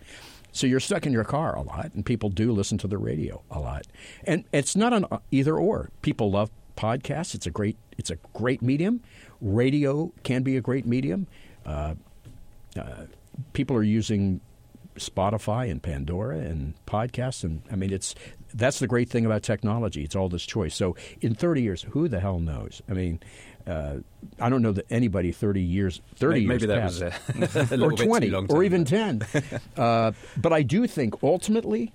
So 0.57 0.65
you're 0.65 0.79
stuck 0.79 1.05
in 1.05 1.13
your 1.13 1.23
car 1.23 1.55
a 1.55 1.61
lot, 1.61 1.91
and 1.93 2.05
people 2.05 2.29
do 2.29 2.51
listen 2.51 2.77
to 2.79 2.87
the 2.87 2.97
radio 2.97 3.43
a 3.51 3.59
lot. 3.59 3.85
And 4.23 4.43
it's 4.51 4.75
not 4.75 4.91
an 4.91 5.05
either 5.31 5.55
or. 5.55 5.91
People 6.01 6.31
love 6.31 6.49
podcasts. 6.75 7.35
It's 7.35 7.45
a 7.45 7.51
great, 7.51 7.77
it's 7.97 8.09
a 8.09 8.15
great 8.33 8.61
medium. 8.61 9.01
Radio 9.39 10.11
can 10.23 10.43
be 10.43 10.57
a 10.57 10.61
great 10.61 10.85
medium. 10.85 11.27
Uh, 11.65 11.95
uh, 12.75 13.05
people 13.53 13.75
are 13.75 13.83
using 13.83 14.41
Spotify 14.95 15.69
and 15.69 15.81
Pandora 15.81 16.39
and 16.39 16.73
podcasts, 16.87 17.43
and 17.43 17.61
I 17.71 17.75
mean, 17.75 17.93
it's 17.93 18.15
that's 18.53 18.79
the 18.79 18.87
great 18.87 19.09
thing 19.09 19.25
about 19.25 19.43
technology. 19.43 20.03
It's 20.03 20.15
all 20.15 20.29
this 20.29 20.45
choice. 20.45 20.73
So 20.75 20.95
in 21.21 21.35
30 21.35 21.61
years, 21.61 21.85
who 21.91 22.07
the 22.07 22.19
hell 22.19 22.39
knows? 22.39 22.81
I 22.89 22.93
mean, 22.93 23.19
uh, 23.67 23.97
I 24.39 24.49
don't 24.49 24.61
know 24.61 24.71
that 24.71 24.85
anybody 24.89 25.31
30 25.31 25.61
years, 25.61 26.01
30 26.15 26.33
maybe, 26.33 26.45
years 26.45 26.61
that 26.67 26.81
past, 26.81 27.55
was 27.57 27.71
or 27.81 27.91
20, 27.91 28.29
long 28.29 28.47
or 28.49 28.63
even 28.63 28.85
10. 28.85 29.21
uh, 29.77 30.11
but 30.37 30.53
I 30.53 30.63
do 30.63 30.87
think 30.87 31.21
ultimately, 31.23 31.93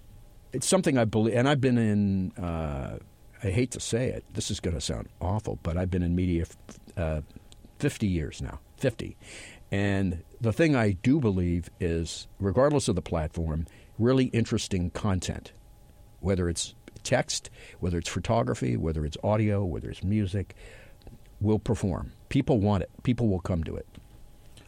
it's 0.53 0.67
something 0.67 0.99
I 0.99 1.05
believe, 1.05 1.35
and 1.35 1.49
I've 1.49 1.61
been 1.61 1.79
in. 1.79 2.33
Uh, 2.33 2.99
I 3.45 3.51
hate 3.51 3.73
to 3.73 3.81
say 3.81 4.09
it. 4.11 4.25
This 4.35 4.53
is 4.53 4.61
going 4.61 4.75
to 4.75 4.81
sound 4.81 5.09
awful, 5.21 5.59
but 5.65 5.77
I've 5.77 5.91
been 5.91 6.05
in 6.05 6.15
media 6.15 6.45
uh, 6.97 7.23
50 7.81 8.07
years 8.07 8.41
now. 8.41 8.61
50. 8.77 9.17
And 9.73 10.23
the 10.41 10.53
thing 10.53 10.77
I 10.77 10.93
do 10.93 11.19
believe 11.19 11.71
is, 11.81 12.29
regardless 12.39 12.89
of 12.89 12.95
the 12.95 13.03
platform, 13.03 13.67
really 13.99 14.27
interesting 14.27 14.91
content, 14.91 15.53
whether 16.21 16.49
it's 16.49 16.75
text, 17.03 17.51
whether 17.81 17.99
it's 17.99 18.09
photography, 18.09 18.77
whether 18.77 19.05
it's 19.05 19.17
audio, 19.25 19.65
whether 19.65 19.91
it's 19.91 20.05
music, 20.05 20.55
will 21.43 21.59
perform. 21.59 22.13
People 22.29 22.59
want 22.59 22.83
it. 22.83 22.91
People 23.03 23.29
will 23.29 23.41
come 23.41 23.65
to 23.65 23.77
it. 23.77 23.87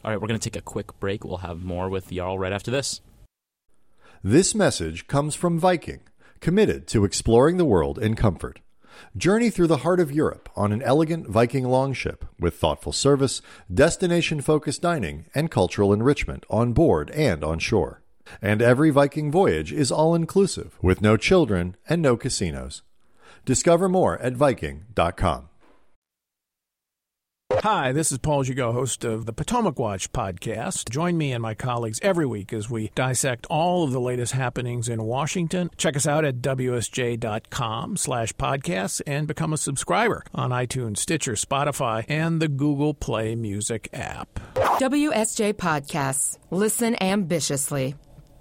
All 0.04 0.11
right, 0.11 0.21
we're 0.21 0.28
going 0.28 0.38
to 0.38 0.50
take 0.50 0.61
a 0.61 0.64
quick 0.64 0.99
break. 1.00 1.25
We'll 1.25 1.38
have 1.38 1.64
more 1.64 1.88
with 1.88 2.11
Jarl 2.11 2.38
right 2.38 2.52
after 2.52 2.71
this. 2.71 3.00
This 4.23 4.54
message 4.54 5.07
comes 5.07 5.35
from 5.35 5.59
Viking, 5.59 6.00
committed 6.40 6.87
to 6.88 7.04
exploring 7.04 7.57
the 7.57 7.64
world 7.64 7.99
in 7.99 8.14
comfort. 8.14 8.61
Journey 9.16 9.50
through 9.50 9.66
the 9.66 9.78
heart 9.78 10.00
of 10.00 10.12
Europe 10.12 10.49
on 10.57 10.73
an 10.73 10.83
elegant 10.83 11.28
Viking 11.28 11.64
longship 11.64 12.25
with 12.38 12.57
thoughtful 12.57 12.93
service, 12.93 13.43
destination 13.73 14.40
focused 14.40 14.83
dining, 14.83 15.26
and 15.35 15.50
cultural 15.50 15.93
enrichment 15.93 16.45
on 16.49 16.73
board 16.73 17.11
and 17.11 17.43
on 17.43 17.59
shore. 17.59 18.02
And 18.40 18.62
every 18.62 18.90
Viking 18.90 19.31
voyage 19.31 19.73
is 19.73 19.93
all 19.93 20.14
inclusive 20.14 20.78
with 20.81 21.02
no 21.02 21.16
children 21.16 21.76
and 21.88 22.00
no 22.00 22.16
casinos. 22.16 22.83
Discover 23.45 23.88
more 23.88 24.19
at 24.19 24.35
Viking.com. 24.35 25.49
Hi, 27.62 27.92
this 27.92 28.12
is 28.12 28.18
Paul 28.18 28.44
Gigot, 28.44 28.75
host 28.75 29.04
of 29.04 29.25
the 29.25 29.32
Potomac 29.32 29.78
Watch 29.78 30.12
podcast. 30.12 30.90
Join 30.90 31.16
me 31.16 31.32
and 31.32 31.40
my 31.42 31.54
colleagues 31.54 31.99
every 32.02 32.26
week 32.26 32.52
as 32.52 32.68
we 32.68 32.90
dissect 32.94 33.46
all 33.49 33.84
of 33.84 33.92
the 33.92 34.00
latest 34.00 34.32
happenings 34.32 34.88
in 34.88 35.02
Washington. 35.02 35.70
Check 35.78 35.96
us 35.96 36.06
out 36.06 36.25
at 36.26 36.37
wsj.com 36.42 37.96
slash 37.96 38.32
podcasts 38.34 39.00
and 39.06 39.26
become 39.26 39.52
a 39.54 39.56
subscriber 39.56 40.25
on 40.34 40.50
iTunes, 40.50 40.99
Stitcher, 40.99 41.32
Spotify, 41.32 42.04
and 42.08 42.40
the 42.42 42.49
Google 42.49 42.92
Play 42.92 43.34
Music 43.34 43.88
app. 43.94 44.28
WSJ 44.54 45.54
Podcasts. 45.54 46.38
Listen 46.50 46.94
ambitiously. 47.02 47.94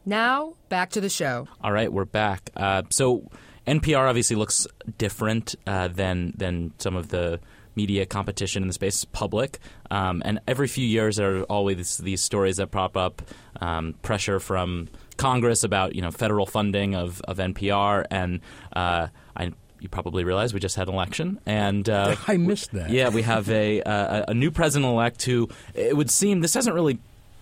Now, 0.06 0.56
back 0.68 0.90
to 0.92 1.02
the 1.02 1.10
show. 1.10 1.48
All 1.62 1.72
right, 1.72 1.92
we're 1.92 2.04
back. 2.04 2.50
Uh, 2.58 2.84
so 2.90 3.30
NPR 3.66 4.10
obviously 4.10 4.36
looks 4.36 4.68
different 4.98 5.56
uh, 5.66 5.88
than 5.88 6.34
than 6.36 6.74
some 6.78 6.98
of 6.98 7.08
the 7.08 7.40
media 7.76 8.06
competition 8.06 8.64
in 8.64 8.68
the 8.68 8.74
space 8.74 8.98
is 8.98 9.06
public. 9.06 9.60
Um, 9.92 10.22
and 10.26 10.40
every 10.48 10.68
few 10.68 10.86
years 10.86 11.18
there 11.18 11.38
are 11.38 11.44
always 11.44 11.98
these 11.98 12.22
stories 12.22 12.58
that 12.58 12.72
pop 12.72 12.98
up, 12.98 13.22
um, 13.62 13.96
pressure 14.02 14.40
from 14.40 14.90
Congress 15.18 15.64
about 15.64 15.96
you 15.96 16.02
know 16.02 16.12
federal 16.12 16.46
funding 16.46 16.96
of, 16.96 17.22
of 17.22 17.38
NPR, 17.38 18.06
and 18.10 18.42
uh, 18.76 19.08
I. 19.36 19.52
You 19.80 19.90
probably 19.90 20.24
realize 20.24 20.54
we 20.54 20.62
just 20.62 20.78
had 20.78 20.88
an 20.88 20.94
election, 20.94 21.42
and 21.46 21.90
uh, 21.90 22.16
I 22.30 22.38
missed 22.38 22.72
that. 22.72 22.90
Yeah, 22.90 23.10
we 23.10 23.22
have 23.24 23.50
a 23.50 23.82
a, 23.86 24.26
a 24.30 24.34
new 24.34 24.50
president-elect 24.50 25.24
who 25.24 25.50
it 25.74 25.98
would 25.98 26.10
seem 26.10 26.40
this 26.40 26.54
hasn't 26.54 26.74
really 26.74 27.00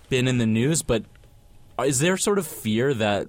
been 0.09 0.27
in 0.27 0.39
the 0.39 0.47
news, 0.47 0.81
but 0.81 1.03
is 1.85 2.00
there 2.00 2.17
sort 2.17 2.39
of 2.39 2.47
fear 2.47 2.93
that 2.95 3.27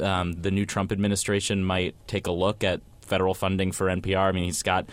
um, 0.00 0.34
the 0.34 0.50
new 0.50 0.66
Trump 0.66 0.92
administration 0.92 1.64
might 1.64 1.94
take 2.06 2.26
a 2.26 2.30
look 2.32 2.64
at 2.64 2.80
federal 3.02 3.34
funding 3.34 3.72
for 3.72 3.86
NPR? 3.86 4.28
I 4.28 4.32
mean, 4.32 4.44
he's 4.44 4.62
got 4.62 4.86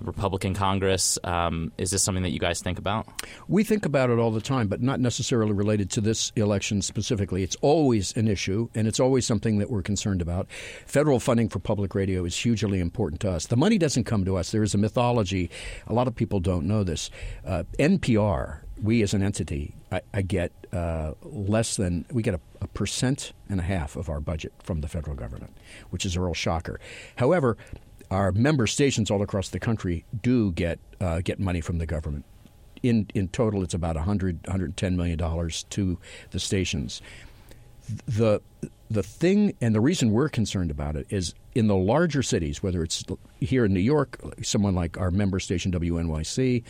Republican 0.00 0.54
Congress. 0.54 1.18
Um, 1.24 1.72
is 1.78 1.90
this 1.90 2.02
something 2.02 2.22
that 2.22 2.30
you 2.30 2.38
guys 2.38 2.60
think 2.60 2.78
about? 2.78 3.06
We 3.48 3.64
think 3.64 3.84
about 3.84 4.10
it 4.10 4.18
all 4.18 4.30
the 4.30 4.40
time, 4.40 4.68
but 4.68 4.80
not 4.80 5.00
necessarily 5.00 5.52
related 5.52 5.90
to 5.92 6.00
this 6.00 6.32
election 6.36 6.82
specifically. 6.82 7.42
It's 7.42 7.56
always 7.60 8.16
an 8.16 8.28
issue, 8.28 8.68
and 8.74 8.86
it's 8.86 9.00
always 9.00 9.26
something 9.26 9.58
that 9.58 9.70
we're 9.70 9.82
concerned 9.82 10.22
about. 10.22 10.48
Federal 10.86 11.20
funding 11.20 11.48
for 11.48 11.58
public 11.58 11.94
radio 11.94 12.24
is 12.24 12.36
hugely 12.36 12.80
important 12.80 13.20
to 13.22 13.30
us. 13.30 13.46
The 13.46 13.56
money 13.56 13.78
doesn't 13.78 14.04
come 14.04 14.24
to 14.24 14.36
us. 14.36 14.50
There 14.50 14.62
is 14.62 14.74
a 14.74 14.78
mythology. 14.78 15.50
A 15.86 15.92
lot 15.92 16.06
of 16.06 16.14
people 16.14 16.40
don't 16.40 16.66
know 16.66 16.84
this. 16.84 17.10
Uh, 17.44 17.64
NPR, 17.78 18.60
we 18.82 19.02
as 19.02 19.14
an 19.14 19.22
entity, 19.22 19.74
I, 19.92 20.00
I 20.14 20.22
get 20.22 20.52
uh, 20.72 21.12
less 21.22 21.76
than, 21.76 22.04
we 22.12 22.22
get 22.22 22.34
a, 22.34 22.40
a 22.60 22.68
percent 22.68 23.32
and 23.48 23.60
a 23.60 23.62
half 23.62 23.96
of 23.96 24.08
our 24.08 24.20
budget 24.20 24.52
from 24.62 24.80
the 24.80 24.88
federal 24.88 25.16
government, 25.16 25.56
which 25.90 26.06
is 26.06 26.16
a 26.16 26.20
real 26.20 26.34
shocker. 26.34 26.80
However, 27.16 27.56
our 28.10 28.32
member 28.32 28.66
stations 28.66 29.10
all 29.10 29.22
across 29.22 29.48
the 29.50 29.60
country 29.60 30.04
do 30.22 30.52
get 30.52 30.78
uh, 31.00 31.20
get 31.22 31.38
money 31.38 31.60
from 31.60 31.78
the 31.78 31.86
government. 31.86 32.24
In 32.82 33.08
in 33.14 33.28
total, 33.28 33.62
it's 33.62 33.74
about 33.74 33.96
100 33.96 34.46
110 34.46 34.96
million 34.96 35.18
dollars 35.18 35.64
to 35.70 35.98
the 36.30 36.40
stations. 36.40 37.02
The 38.06 38.40
the 38.90 39.02
thing 39.02 39.54
and 39.60 39.74
the 39.74 39.80
reason 39.80 40.10
we're 40.10 40.28
concerned 40.28 40.70
about 40.70 40.96
it 40.96 41.06
is 41.10 41.34
in 41.54 41.68
the 41.68 41.76
larger 41.76 42.22
cities, 42.22 42.62
whether 42.62 42.82
it's 42.82 43.04
here 43.40 43.64
in 43.64 43.72
New 43.72 43.80
York, 43.80 44.20
someone 44.42 44.74
like 44.74 44.98
our 44.98 45.10
member 45.10 45.38
station 45.38 45.70
WNYC, 45.72 46.64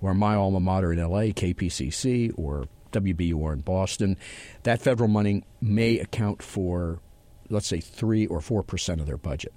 or 0.00 0.14
my 0.14 0.34
alma 0.34 0.60
mater 0.60 0.92
in 0.92 0.98
LA, 0.98 1.32
KPCC, 1.32 2.32
or 2.36 2.66
WBUR 2.92 3.52
in 3.52 3.60
Boston, 3.60 4.16
that 4.62 4.80
federal 4.80 5.08
money 5.08 5.42
may 5.60 5.98
account 5.98 6.42
for, 6.42 7.00
let's 7.50 7.66
say, 7.66 7.80
three 7.80 8.26
or 8.26 8.40
four 8.40 8.62
percent 8.62 9.00
of 9.00 9.06
their 9.06 9.18
budget. 9.18 9.52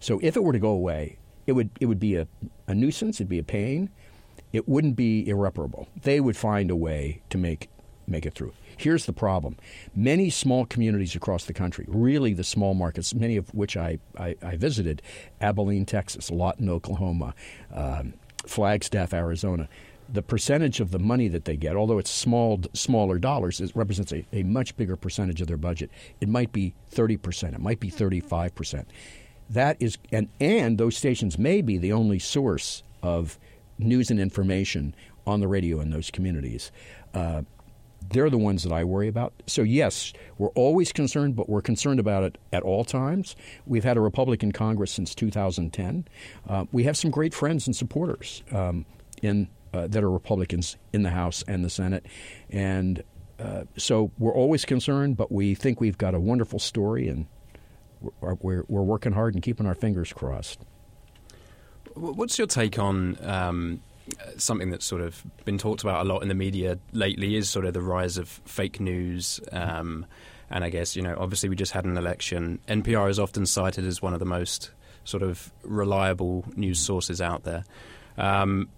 So 0.00 0.18
if 0.22 0.36
it 0.36 0.42
were 0.42 0.52
to 0.52 0.58
go 0.58 0.70
away, 0.70 1.18
it 1.46 1.52
would 1.52 1.70
it 1.80 1.86
would 1.86 1.98
be 1.98 2.16
a, 2.16 2.28
a 2.66 2.74
nuisance. 2.74 3.16
It'd 3.16 3.28
be 3.28 3.38
a 3.38 3.44
pain. 3.44 3.90
It 4.52 4.68
wouldn't 4.68 4.96
be 4.96 5.28
irreparable. 5.28 5.88
They 6.02 6.20
would 6.20 6.36
find 6.36 6.70
a 6.70 6.76
way 6.76 7.22
to 7.30 7.38
make 7.38 7.68
make 8.06 8.24
it 8.24 8.34
through. 8.34 8.52
Here's 8.76 9.06
the 9.06 9.12
problem: 9.12 9.56
many 9.94 10.30
small 10.30 10.66
communities 10.66 11.14
across 11.14 11.46
the 11.46 11.54
country, 11.54 11.86
really 11.88 12.34
the 12.34 12.44
small 12.44 12.74
markets, 12.74 13.14
many 13.14 13.36
of 13.36 13.52
which 13.54 13.76
I 13.76 13.98
I, 14.18 14.36
I 14.42 14.56
visited, 14.56 15.02
Abilene, 15.40 15.86
Texas, 15.86 16.30
Lawton, 16.30 16.68
Oklahoma, 16.68 17.34
um, 17.72 18.14
Flagstaff, 18.46 19.12
Arizona. 19.12 19.68
The 20.10 20.22
percentage 20.22 20.80
of 20.80 20.90
the 20.90 20.98
money 20.98 21.28
that 21.28 21.44
they 21.44 21.58
get, 21.58 21.76
although 21.76 21.98
it's 21.98 22.10
small, 22.10 22.62
smaller 22.72 23.18
dollars, 23.18 23.60
it 23.60 23.70
represents 23.74 24.10
a, 24.10 24.24
a 24.32 24.42
much 24.42 24.74
bigger 24.74 24.96
percentage 24.96 25.42
of 25.42 25.48
their 25.48 25.58
budget. 25.58 25.90
It 26.18 26.30
might 26.30 26.50
be 26.50 26.72
30%, 26.90 27.52
it 27.52 27.60
might 27.60 27.78
be 27.78 27.90
35% 27.90 28.86
that 29.50 29.76
is 29.80 29.98
and 30.12 30.28
and 30.40 30.78
those 30.78 30.96
stations 30.96 31.38
may 31.38 31.62
be 31.62 31.78
the 31.78 31.92
only 31.92 32.18
source 32.18 32.82
of 33.02 33.38
news 33.78 34.10
and 34.10 34.20
information 34.20 34.94
on 35.26 35.40
the 35.40 35.48
radio 35.48 35.80
in 35.80 35.90
those 35.90 36.10
communities. 36.10 36.72
Uh, 37.14 37.42
they're 38.10 38.30
the 38.30 38.38
ones 38.38 38.62
that 38.62 38.72
I 38.72 38.84
worry 38.84 39.08
about. 39.08 39.34
So 39.46 39.62
yes, 39.62 40.12
we're 40.38 40.50
always 40.50 40.92
concerned, 40.92 41.36
but 41.36 41.48
we're 41.48 41.62
concerned 41.62 42.00
about 42.00 42.24
it 42.24 42.38
at 42.52 42.62
all 42.62 42.84
times. 42.84 43.36
We've 43.66 43.84
had 43.84 43.96
a 43.96 44.00
Republican 44.00 44.52
Congress 44.52 44.92
since 44.92 45.14
2010. 45.14 46.06
Uh, 46.48 46.64
we 46.72 46.84
have 46.84 46.96
some 46.96 47.10
great 47.10 47.34
friends 47.34 47.66
and 47.66 47.76
supporters 47.76 48.42
um, 48.52 48.86
in 49.22 49.48
uh, 49.74 49.86
that 49.88 50.02
are 50.02 50.10
Republicans 50.10 50.76
in 50.92 51.02
the 51.02 51.10
House 51.10 51.44
and 51.46 51.62
the 51.62 51.68
Senate, 51.68 52.06
and 52.48 53.02
uh, 53.38 53.64
so 53.76 54.10
we're 54.18 54.32
always 54.32 54.64
concerned. 54.64 55.16
But 55.16 55.30
we 55.30 55.54
think 55.54 55.80
we've 55.80 55.98
got 55.98 56.14
a 56.14 56.20
wonderful 56.20 56.58
story 56.58 57.08
and 57.08 57.26
we're, 58.00 58.34
we're, 58.34 58.64
we're 58.68 58.82
working 58.82 59.12
hard 59.12 59.34
and 59.34 59.42
keeping 59.42 59.66
our 59.66 59.74
fingers 59.74 60.12
crossed. 60.12 60.60
What's 61.94 62.38
your 62.38 62.46
take 62.46 62.78
on 62.78 63.18
um, 63.22 63.82
something 64.36 64.70
that's 64.70 64.86
sort 64.86 65.02
of 65.02 65.24
been 65.44 65.58
talked 65.58 65.82
about 65.82 66.06
a 66.06 66.08
lot 66.08 66.22
in 66.22 66.28
the 66.28 66.34
media 66.34 66.78
lately? 66.92 67.36
Is 67.36 67.48
sort 67.48 67.64
of 67.64 67.74
the 67.74 67.82
rise 67.82 68.18
of 68.18 68.28
fake 68.28 68.78
news, 68.78 69.40
um, 69.52 70.06
and 70.50 70.62
I 70.62 70.70
guess 70.70 70.94
you 70.94 71.02
know, 71.02 71.16
obviously, 71.18 71.48
we 71.48 71.56
just 71.56 71.72
had 71.72 71.84
an 71.84 71.96
election. 71.96 72.60
NPR 72.68 73.10
is 73.10 73.18
often 73.18 73.46
cited 73.46 73.84
as 73.84 74.00
one 74.00 74.12
of 74.12 74.20
the 74.20 74.26
most 74.26 74.70
sort 75.04 75.22
of 75.22 75.50
reliable 75.62 76.44
news 76.54 76.78
sources 76.78 77.20
out 77.20 77.44
there. 77.44 77.64
Um, 78.16 78.68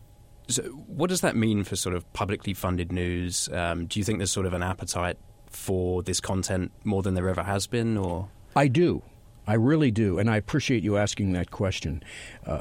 so 0.49 0.63
what 0.63 1.11
does 1.11 1.21
that 1.21 1.37
mean 1.37 1.63
for 1.65 1.77
sort 1.77 1.95
of 1.95 2.11
publicly 2.13 2.55
funded 2.55 2.91
news? 2.91 3.49
Um, 3.53 3.87
do 3.87 4.01
you 4.01 4.05
think 4.05 4.19
there's 4.19 4.33
sort 4.33 4.47
of 4.47 4.53
an 4.53 4.63
appetite 4.63 5.19
for 5.51 6.03
this 6.03 6.21
content 6.21 6.73
more 6.85 7.03
than 7.03 7.15
there 7.15 7.29
ever 7.29 7.43
has 7.43 7.67
been, 7.67 7.97
or 7.97 8.29
I 8.57 8.69
do. 8.69 9.03
I 9.51 9.55
really 9.55 9.91
do, 9.91 10.21
and 10.21 10.31
I 10.31 10.37
appreciate 10.37 10.85
you 10.85 10.97
asking 10.97 11.33
that 11.33 11.51
question. 11.51 12.05
Uh, 12.47 12.61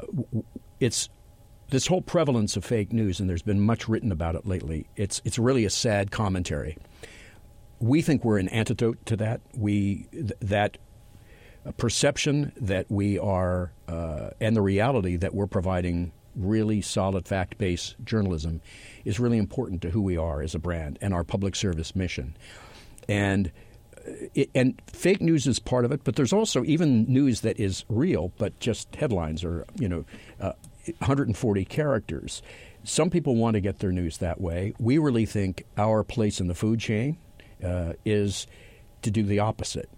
it's 0.80 1.08
this 1.68 1.86
whole 1.86 2.02
prevalence 2.02 2.56
of 2.56 2.64
fake 2.64 2.92
news, 2.92 3.20
and 3.20 3.30
there's 3.30 3.42
been 3.42 3.60
much 3.60 3.88
written 3.88 4.10
about 4.10 4.34
it 4.34 4.44
lately. 4.44 4.88
It's 4.96 5.22
it's 5.24 5.38
really 5.38 5.64
a 5.64 5.70
sad 5.70 6.10
commentary. 6.10 6.76
We 7.78 8.02
think 8.02 8.24
we're 8.24 8.38
an 8.38 8.48
antidote 8.48 9.06
to 9.06 9.16
that. 9.18 9.40
We 9.56 10.08
th- 10.10 10.32
that 10.40 10.78
perception 11.76 12.50
that 12.60 12.90
we 12.90 13.20
are, 13.20 13.70
uh, 13.86 14.30
and 14.40 14.56
the 14.56 14.62
reality 14.62 15.14
that 15.14 15.32
we're 15.32 15.46
providing 15.46 16.10
really 16.34 16.82
solid 16.82 17.28
fact-based 17.28 17.94
journalism 18.02 18.62
is 19.04 19.20
really 19.20 19.38
important 19.38 19.80
to 19.82 19.90
who 19.90 20.02
we 20.02 20.16
are 20.16 20.42
as 20.42 20.56
a 20.56 20.58
brand 20.58 20.98
and 21.00 21.14
our 21.14 21.22
public 21.22 21.54
service 21.54 21.94
mission. 21.94 22.36
And 23.08 23.52
it, 24.34 24.50
and 24.54 24.80
fake 24.86 25.20
news 25.20 25.46
is 25.46 25.58
part 25.58 25.84
of 25.84 25.92
it, 25.92 26.02
but 26.04 26.16
there's 26.16 26.32
also 26.32 26.64
even 26.64 27.04
news 27.04 27.40
that 27.42 27.58
is 27.58 27.84
real, 27.88 28.32
but 28.38 28.58
just 28.60 28.94
headlines 28.94 29.44
or 29.44 29.64
you 29.78 29.88
know, 29.88 30.04
uh, 30.40 30.52
140 30.98 31.64
characters. 31.64 32.42
Some 32.84 33.10
people 33.10 33.36
want 33.36 33.54
to 33.54 33.60
get 33.60 33.80
their 33.80 33.92
news 33.92 34.18
that 34.18 34.40
way. 34.40 34.72
We 34.78 34.98
really 34.98 35.26
think 35.26 35.64
our 35.76 36.02
place 36.02 36.40
in 36.40 36.48
the 36.48 36.54
food 36.54 36.80
chain 36.80 37.18
uh, 37.64 37.92
is 38.04 38.46
to 39.02 39.10
do 39.10 39.22
the 39.22 39.40
opposite. 39.40 39.90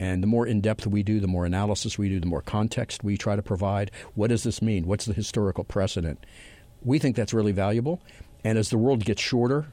And 0.00 0.22
the 0.22 0.26
more 0.26 0.46
in 0.46 0.60
depth 0.60 0.86
we 0.86 1.04
do, 1.04 1.20
the 1.20 1.28
more 1.28 1.46
analysis 1.46 1.96
we 1.96 2.08
do, 2.08 2.18
the 2.18 2.26
more 2.26 2.42
context 2.42 3.04
we 3.04 3.16
try 3.16 3.36
to 3.36 3.42
provide. 3.42 3.92
What 4.14 4.28
does 4.28 4.42
this 4.42 4.60
mean? 4.60 4.86
What's 4.86 5.04
the 5.04 5.14
historical 5.14 5.62
precedent? 5.62 6.24
We 6.82 6.98
think 6.98 7.14
that's 7.14 7.32
really 7.32 7.52
valuable. 7.52 8.02
And 8.42 8.58
as 8.58 8.70
the 8.70 8.78
world 8.78 9.04
gets 9.04 9.22
shorter, 9.22 9.66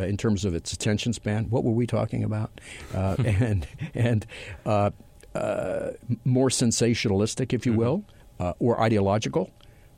uh, 0.00 0.04
in 0.04 0.16
terms 0.16 0.44
of 0.44 0.54
its 0.54 0.72
attention 0.72 1.12
span, 1.12 1.50
what 1.50 1.64
were 1.64 1.72
we 1.72 1.86
talking 1.86 2.24
about? 2.24 2.60
Uh, 2.94 3.16
and 3.24 3.66
and 3.94 4.26
uh, 4.64 4.90
uh, 5.34 5.90
more 6.24 6.48
sensationalistic, 6.48 7.52
if 7.52 7.66
you 7.66 7.72
mm-hmm. 7.72 7.80
will, 7.80 8.04
uh, 8.38 8.54
or 8.58 8.80
ideological 8.80 9.50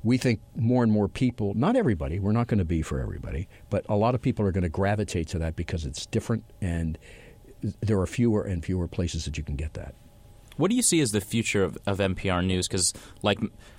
we 0.04 0.18
think 0.18 0.40
more 0.56 0.82
and 0.82 0.90
more 0.90 1.08
people, 1.08 1.54
not 1.54 1.76
everybody, 1.76 2.18
we're 2.18 2.32
not 2.32 2.48
going 2.48 2.58
to 2.58 2.64
be 2.64 2.82
for 2.82 3.00
everybody, 3.00 3.48
but 3.70 3.86
a 3.88 3.96
lot 3.96 4.14
of 4.14 4.22
people 4.22 4.44
are 4.44 4.52
going 4.52 4.62
to 4.62 4.68
gravitate 4.68 5.28
to 5.28 5.38
that 5.38 5.54
because 5.56 5.84
it's 5.84 6.06
different 6.06 6.44
and 6.60 6.98
there 7.80 8.00
are 8.00 8.06
fewer 8.06 8.42
and 8.42 8.64
fewer 8.64 8.88
places 8.88 9.24
that 9.24 9.38
you 9.38 9.44
can 9.44 9.56
get 9.56 9.74
that. 9.74 9.94
What 10.56 10.70
do 10.70 10.76
you 10.76 10.82
see 10.82 11.00
as 11.00 11.12
the 11.12 11.20
future 11.20 11.62
of, 11.62 11.78
of 11.86 11.98
NPR 11.98 12.44
News? 12.44 12.68
Because, 12.68 12.92
like, 13.22 13.38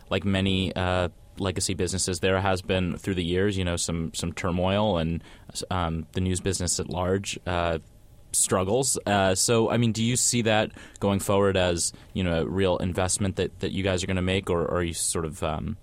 like 0.09 0.23
many 0.23 0.73
uh, 0.75 1.09
legacy 1.37 1.73
businesses, 1.73 2.19
there 2.19 2.39
has 2.39 2.61
been 2.61 2.97
through 2.97 3.15
the 3.15 3.23
years, 3.23 3.57
you 3.57 3.63
know, 3.63 3.75
some 3.75 4.13
some 4.13 4.33
turmoil 4.33 4.97
and 4.97 5.23
um, 5.71 6.05
the 6.13 6.21
news 6.21 6.39
business 6.39 6.79
at 6.79 6.89
large 6.89 7.39
uh, 7.45 7.79
struggles. 8.31 8.97
Uh, 9.05 9.35
so, 9.35 9.69
I 9.69 9.77
mean, 9.77 9.91
do 9.91 10.03
you 10.03 10.15
see 10.15 10.43
that 10.43 10.71
going 10.99 11.19
forward 11.19 11.57
as 11.57 11.93
you 12.13 12.23
know 12.23 12.41
a 12.41 12.45
real 12.45 12.77
investment 12.77 13.35
that, 13.37 13.59
that 13.59 13.71
you 13.71 13.83
guys 13.83 14.03
are 14.03 14.07
going 14.07 14.17
to 14.17 14.21
make, 14.21 14.49
or, 14.49 14.61
or, 14.61 14.77
are 14.77 14.83
you 14.83 14.93
sort 14.93 15.25
of 15.25 15.43
um, 15.43 15.77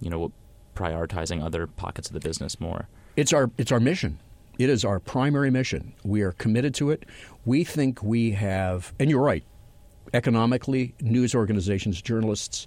you 0.00 0.10
know, 0.10 0.32
prioritizing 0.74 1.42
other 1.42 1.66
pockets 1.66 2.08
of 2.08 2.14
the 2.14 2.20
business 2.20 2.60
more? 2.60 2.88
It's 3.16 3.32
our 3.32 3.50
it's 3.58 3.72
our 3.72 3.80
mission. 3.80 4.20
It 4.58 4.70
is 4.70 4.84
our 4.84 4.98
primary 4.98 5.50
mission. 5.50 5.94
We 6.02 6.22
are 6.22 6.32
committed 6.32 6.74
to 6.76 6.90
it. 6.90 7.04
We 7.44 7.62
think 7.62 8.02
we 8.02 8.32
have, 8.32 8.92
and 8.98 9.08
you're 9.08 9.22
right. 9.22 9.44
Economically, 10.12 10.94
news 11.00 11.34
organizations, 11.34 12.02
journalists, 12.02 12.66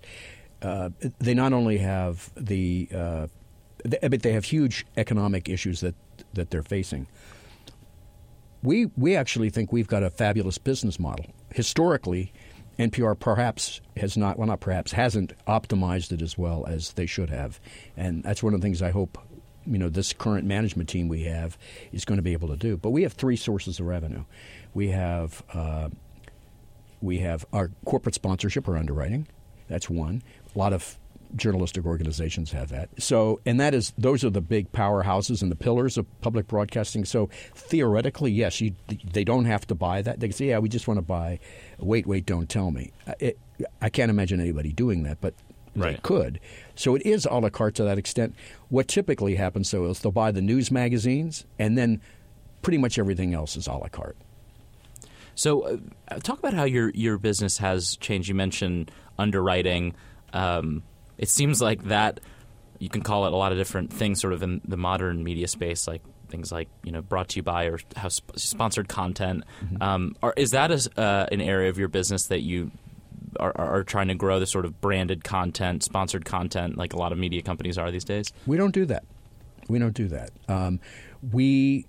uh, 0.62 0.90
they 1.20 1.34
not 1.34 1.54
only 1.54 1.78
have 1.78 2.32
the, 2.36 2.88
uh, 2.94 3.28
but 3.84 4.22
they 4.22 4.34
have 4.34 4.46
huge 4.46 4.86
economic 4.98 5.50
issues 5.50 5.82
that 5.82 5.96
that 6.34 6.52
they're 6.52 6.64
facing. 6.64 7.08
We 8.64 8.88
we 8.96 9.16
actually 9.16 9.50
think 9.50 9.72
we've 9.72 9.88
got 9.88 10.04
a 10.04 10.10
fabulous 10.10 10.58
business 10.58 11.00
model. 11.00 11.26
Historically, 11.54 12.32
NPR 12.80 13.18
perhaps 13.20 13.82
has 13.98 14.18
not, 14.18 14.38
well, 14.38 14.48
not 14.48 14.60
perhaps, 14.60 14.92
hasn't 14.94 15.34
optimized 15.46 16.12
it 16.12 16.22
as 16.22 16.38
well 16.38 16.66
as 16.68 16.94
they 16.94 17.06
should 17.06 17.30
have. 17.30 17.60
And 17.98 18.24
that's 18.24 18.42
one 18.42 18.54
of 18.54 18.62
the 18.62 18.66
things 18.66 18.82
I 18.82 18.92
hope, 18.92 19.18
you 19.66 19.78
know, 19.78 19.90
this 19.90 20.14
current 20.14 20.46
management 20.46 20.90
team 20.90 21.08
we 21.08 21.24
have 21.24 21.58
is 21.92 22.06
going 22.06 22.18
to 22.18 22.24
be 22.24 22.34
able 22.34 22.48
to 22.48 22.58
do. 22.58 22.78
But 22.78 22.90
we 22.92 23.04
have 23.04 23.14
three 23.14 23.36
sources 23.36 23.80
of 23.80 23.86
revenue. 23.86 24.24
We 24.74 24.90
have, 24.90 25.44
uh, 25.54 25.90
we 27.02 27.20
have 27.20 27.46
our 27.54 27.72
corporate 27.86 28.16
sponsorship 28.16 28.68
or 28.68 28.78
underwriting. 28.78 29.28
That's 29.72 29.90
one. 29.90 30.22
A 30.54 30.60
lot 30.60 30.74
of 30.74 30.98
journalistic 31.36 31.86
organizations 31.86 32.52
have 32.52 32.70
that. 32.70 32.90
So, 33.00 33.40
and 33.46 33.60
that 33.60 33.74
is 33.74 33.94
those 33.98 34.24
are 34.24 34.30
the 34.30 34.42
big 34.42 34.72
powerhouses 34.74 35.42
and 35.42 35.50
the 35.50 35.56
pillars 35.56 35.98
of 35.98 36.06
public 36.22 36.48
broadcasting. 36.48 37.06
So, 37.06 37.30
theoretically, 37.56 38.32
yes, 38.32 38.60
you, 38.60 38.76
they 39.14 39.24
don't 39.24 39.46
have 39.46 39.66
to 39.68 39.76
buy 39.76 40.02
that. 40.02 40.20
They 40.20 40.28
can 40.28 40.36
say, 40.36 40.48
"Yeah, 40.48 40.60
we 40.60 40.70
just 40.70 40.88
want 40.88 40.98
to 40.98 41.02
buy." 41.02 41.40
Wait, 41.80 42.06
wait, 42.06 42.26
don't 42.26 42.50
tell 42.50 42.72
me. 42.72 42.92
Uh, 43.08 43.14
it, 43.20 43.40
I 43.82 43.90
can't 43.90 44.10
imagine 44.10 44.42
anybody 44.42 44.74
doing 44.74 45.04
that, 45.04 45.20
but 45.22 45.34
right. 45.76 45.96
they 45.96 46.02
could. 46.02 46.40
So 46.76 46.96
it 46.96 47.06
is 47.06 47.26
a 47.26 47.34
la 47.34 47.50
carte 47.50 47.76
to 47.76 47.84
that 47.84 47.98
extent. 47.98 48.36
What 48.70 48.88
typically 48.88 49.36
happens, 49.36 49.72
though, 49.72 49.86
is 49.86 50.00
they'll 50.00 50.12
buy 50.12 50.32
the 50.32 50.42
news 50.42 50.72
magazines, 50.72 51.46
and 51.58 51.78
then 51.78 52.02
pretty 52.62 52.78
much 52.78 53.00
everything 53.00 53.34
else 53.34 53.56
is 53.56 53.68
a 53.68 53.74
la 53.74 53.88
carte. 53.88 54.18
So, 55.42 55.80
uh, 56.08 56.20
talk 56.20 56.38
about 56.38 56.54
how 56.54 56.66
your 56.66 56.92
your 56.92 57.18
business 57.18 57.58
has 57.58 57.96
changed. 57.98 58.30
You 58.30 58.36
mentioned 58.36 58.92
underwriting. 59.18 59.96
Um, 60.34 60.84
it 61.18 61.30
seems 61.30 61.60
like 61.60 61.86
that 61.86 62.20
you 62.78 62.90
can 62.90 63.02
call 63.02 63.26
it 63.26 63.34
a 63.34 63.36
lot 63.36 63.52
of 63.52 63.58
different 63.58 63.92
things 63.92 64.22
sort 64.22 64.34
of 64.34 64.44
in 64.44 64.62
the 64.68 64.78
modern 64.78 65.24
media 65.24 65.48
space 65.48 65.88
like 65.88 66.04
things 66.30 66.52
like 66.52 66.70
you 66.84 66.92
know 66.92 67.02
brought 67.02 67.30
to 67.30 67.38
you 67.38 67.44
by 67.44 67.66
or 67.66 67.80
have 67.96 68.14
sp- 68.14 68.38
sponsored 68.38 68.88
content 68.88 69.44
mm-hmm. 69.64 69.82
um, 69.82 70.16
are, 70.22 70.34
is 70.38 70.52
that 70.52 70.72
a, 70.72 71.00
uh, 71.00 71.26
an 71.32 71.42
area 71.42 71.70
of 71.70 71.78
your 71.78 71.88
business 71.88 72.28
that 72.28 72.42
you 72.42 72.72
are, 73.40 73.54
are, 73.56 73.84
trying 73.84 74.08
to 74.08 74.16
grow 74.16 74.40
the 74.40 74.48
sort 74.48 74.66
of 74.66 74.80
branded 74.80 75.24
content 75.24 75.84
sponsored 75.84 76.26
content 76.26 76.78
like 76.78 76.94
a 76.94 76.98
lot 76.98 77.12
of 77.12 77.18
media 77.18 77.42
companies 77.42 77.78
are 77.78 77.92
these 77.92 78.04
days 78.04 78.32
we 78.48 78.58
don't 78.58 78.74
do 78.74 78.86
that 78.86 79.04
we 79.68 79.78
don't 79.78 79.96
do 79.96 80.08
that 80.08 80.32
um, 80.48 80.80
we 81.32 81.86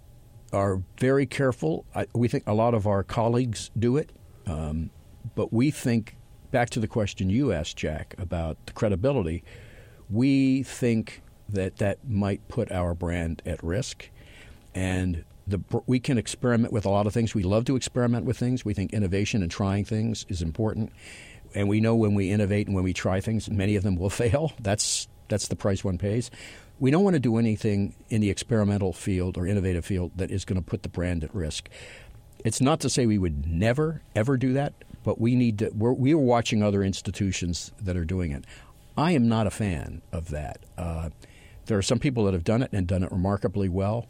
are 0.52 0.82
very 0.98 1.26
careful 1.26 1.84
I, 1.94 2.06
we 2.14 2.28
think 2.28 2.44
a 2.46 2.54
lot 2.54 2.74
of 2.74 2.86
our 2.86 3.02
colleagues 3.02 3.70
do 3.78 3.96
it 3.96 4.10
um, 4.46 4.90
but 5.34 5.52
we 5.52 5.70
think 5.70 6.16
back 6.52 6.70
to 6.70 6.80
the 6.80 6.86
question 6.86 7.30
you 7.30 7.52
asked, 7.52 7.76
Jack, 7.76 8.14
about 8.18 8.64
the 8.66 8.72
credibility, 8.72 9.42
we 10.08 10.62
think 10.62 11.22
that 11.48 11.78
that 11.78 12.08
might 12.08 12.46
put 12.48 12.70
our 12.70 12.94
brand 12.94 13.42
at 13.44 13.62
risk. 13.64 14.10
And 14.74 15.24
the, 15.46 15.60
we 15.86 15.98
can 15.98 16.18
experiment 16.18 16.72
with 16.72 16.84
a 16.84 16.90
lot 16.90 17.06
of 17.06 17.12
things. 17.12 17.34
We 17.34 17.42
love 17.42 17.64
to 17.64 17.76
experiment 17.76 18.24
with 18.26 18.38
things. 18.38 18.64
We 18.64 18.74
think 18.74 18.92
innovation 18.92 19.42
and 19.42 19.50
trying 19.50 19.84
things 19.84 20.24
is 20.28 20.40
important. 20.40 20.92
And 21.54 21.68
we 21.68 21.80
know 21.80 21.96
when 21.96 22.14
we 22.14 22.30
innovate 22.30 22.66
and 22.66 22.76
when 22.76 22.84
we 22.84 22.92
try 22.92 23.20
things, 23.20 23.50
many 23.50 23.74
of 23.74 23.82
them 23.82 23.96
will 23.96 24.10
fail. 24.24 24.52
That's, 24.60 25.08
that's 25.28 25.48
the 25.48 25.56
price 25.56 25.82
one 25.82 25.98
pays. 25.98 26.30
We 26.82 26.90
don't 26.90 27.04
want 27.04 27.14
to 27.14 27.20
do 27.20 27.36
anything 27.36 27.94
in 28.10 28.20
the 28.22 28.28
experimental 28.28 28.92
field 28.92 29.38
or 29.38 29.46
innovative 29.46 29.84
field 29.84 30.10
that 30.16 30.32
is 30.32 30.44
going 30.44 30.60
to 30.60 30.68
put 30.68 30.82
the 30.82 30.88
brand 30.88 31.22
at 31.22 31.32
risk. 31.32 31.68
It's 32.44 32.60
not 32.60 32.80
to 32.80 32.90
say 32.90 33.06
we 33.06 33.18
would 33.18 33.46
never, 33.46 34.02
ever 34.16 34.36
do 34.36 34.52
that, 34.54 34.72
but 35.04 35.20
we 35.20 35.36
need 35.36 35.60
to. 35.60 35.70
We're, 35.70 35.92
we 35.92 36.12
are 36.12 36.18
watching 36.18 36.60
other 36.60 36.82
institutions 36.82 37.70
that 37.80 37.96
are 37.96 38.04
doing 38.04 38.32
it. 38.32 38.44
I 38.96 39.12
am 39.12 39.28
not 39.28 39.46
a 39.46 39.50
fan 39.52 40.02
of 40.10 40.30
that. 40.30 40.58
Uh, 40.76 41.10
there 41.66 41.78
are 41.78 41.82
some 41.82 42.00
people 42.00 42.24
that 42.24 42.34
have 42.34 42.42
done 42.42 42.64
it 42.64 42.70
and 42.72 42.84
done 42.84 43.04
it 43.04 43.12
remarkably 43.12 43.68
well. 43.68 44.08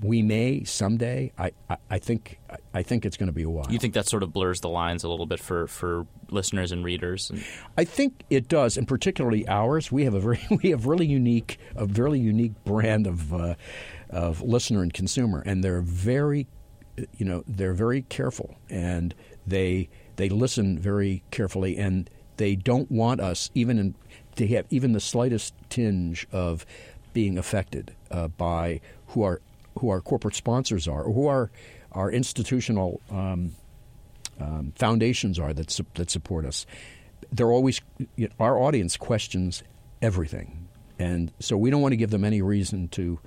We 0.00 0.22
may 0.22 0.64
someday. 0.64 1.32
I, 1.38 1.52
I, 1.68 1.76
I 1.90 1.98
think 1.98 2.38
I 2.72 2.82
think 2.82 3.04
it's 3.04 3.16
going 3.16 3.28
to 3.28 3.32
be 3.32 3.42
a 3.42 3.50
while. 3.50 3.66
You 3.70 3.78
think 3.78 3.94
that 3.94 4.06
sort 4.06 4.22
of 4.22 4.32
blurs 4.32 4.60
the 4.60 4.68
lines 4.68 5.02
a 5.02 5.08
little 5.08 5.26
bit 5.26 5.40
for, 5.40 5.66
for 5.66 6.06
listeners 6.30 6.70
and 6.70 6.84
readers? 6.84 7.30
And... 7.30 7.44
I 7.76 7.84
think 7.84 8.22
it 8.30 8.48
does, 8.48 8.76
and 8.76 8.86
particularly 8.86 9.46
ours. 9.48 9.90
We 9.90 10.04
have 10.04 10.14
a 10.14 10.20
very 10.20 10.40
we 10.62 10.70
have 10.70 10.86
really 10.86 11.06
unique 11.06 11.58
a 11.74 11.86
very 11.86 12.18
unique 12.18 12.52
brand 12.64 13.06
of 13.06 13.34
uh, 13.34 13.54
of 14.10 14.42
listener 14.42 14.82
and 14.82 14.92
consumer, 14.92 15.42
and 15.44 15.64
they're 15.64 15.82
very 15.82 16.46
you 17.16 17.26
know 17.26 17.44
they're 17.46 17.74
very 17.74 18.02
careful 18.02 18.56
and 18.68 19.14
they 19.46 19.88
they 20.16 20.28
listen 20.28 20.78
very 20.78 21.22
carefully, 21.30 21.76
and 21.76 22.10
they 22.36 22.54
don't 22.56 22.90
want 22.90 23.20
us 23.20 23.50
even 23.54 23.78
in, 23.78 23.94
to 24.36 24.46
have 24.48 24.66
even 24.70 24.92
the 24.92 25.00
slightest 25.00 25.54
tinge 25.70 26.26
of 26.32 26.66
being 27.12 27.38
affected 27.38 27.94
uh, 28.10 28.28
by 28.28 28.80
who 29.08 29.22
our 29.22 29.40
who 29.78 29.90
our 29.90 30.00
corporate 30.00 30.34
sponsors 30.34 30.88
are, 30.88 31.02
or 31.02 31.12
who 31.12 31.26
our 31.26 31.50
our 31.92 32.10
institutional 32.10 33.00
um, 33.10 33.54
um, 34.40 34.72
foundations 34.76 35.38
are 35.38 35.52
that 35.52 35.70
su- 35.70 35.86
that 35.94 36.10
support 36.10 36.44
us. 36.44 36.66
They're 37.32 37.50
always 37.50 37.80
you 38.16 38.28
know, 38.28 38.34
our 38.40 38.58
audience 38.58 38.96
questions 38.96 39.62
everything, 40.00 40.68
and 40.98 41.32
so 41.40 41.56
we 41.56 41.70
don't 41.70 41.82
want 41.82 41.92
to 41.92 41.96
give 41.96 42.10
them 42.10 42.24
any 42.24 42.42
reason 42.42 42.88
to 42.88 43.18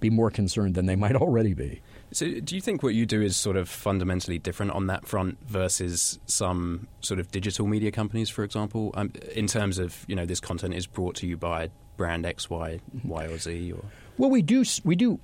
be 0.00 0.10
more 0.10 0.30
concerned 0.30 0.74
than 0.74 0.86
they 0.86 0.96
might 0.96 1.14
already 1.16 1.54
be. 1.54 1.82
So, 2.12 2.26
do 2.40 2.56
you 2.56 2.60
think 2.60 2.82
what 2.82 2.94
you 2.94 3.06
do 3.06 3.22
is 3.22 3.36
sort 3.36 3.56
of 3.56 3.68
fundamentally 3.68 4.38
different 4.38 4.72
on 4.72 4.88
that 4.88 5.06
front 5.06 5.38
versus 5.46 6.18
some 6.26 6.88
sort 7.00 7.20
of 7.20 7.30
digital 7.30 7.68
media 7.68 7.92
companies, 7.92 8.28
for 8.28 8.42
example, 8.42 8.90
um, 8.94 9.12
in 9.34 9.46
terms 9.46 9.78
of 9.78 10.04
you 10.08 10.16
know 10.16 10.26
this 10.26 10.40
content 10.40 10.74
is 10.74 10.86
brought 10.86 11.14
to 11.16 11.26
you 11.26 11.36
by 11.36 11.70
brand 11.96 12.26
X, 12.26 12.50
Y, 12.50 12.80
Y 13.04 13.24
or 13.26 13.38
Z? 13.38 13.72
Or 13.72 13.84
well, 14.18 14.30
we 14.30 14.42
do 14.42 14.64
we 14.82 14.96
do 14.96 15.20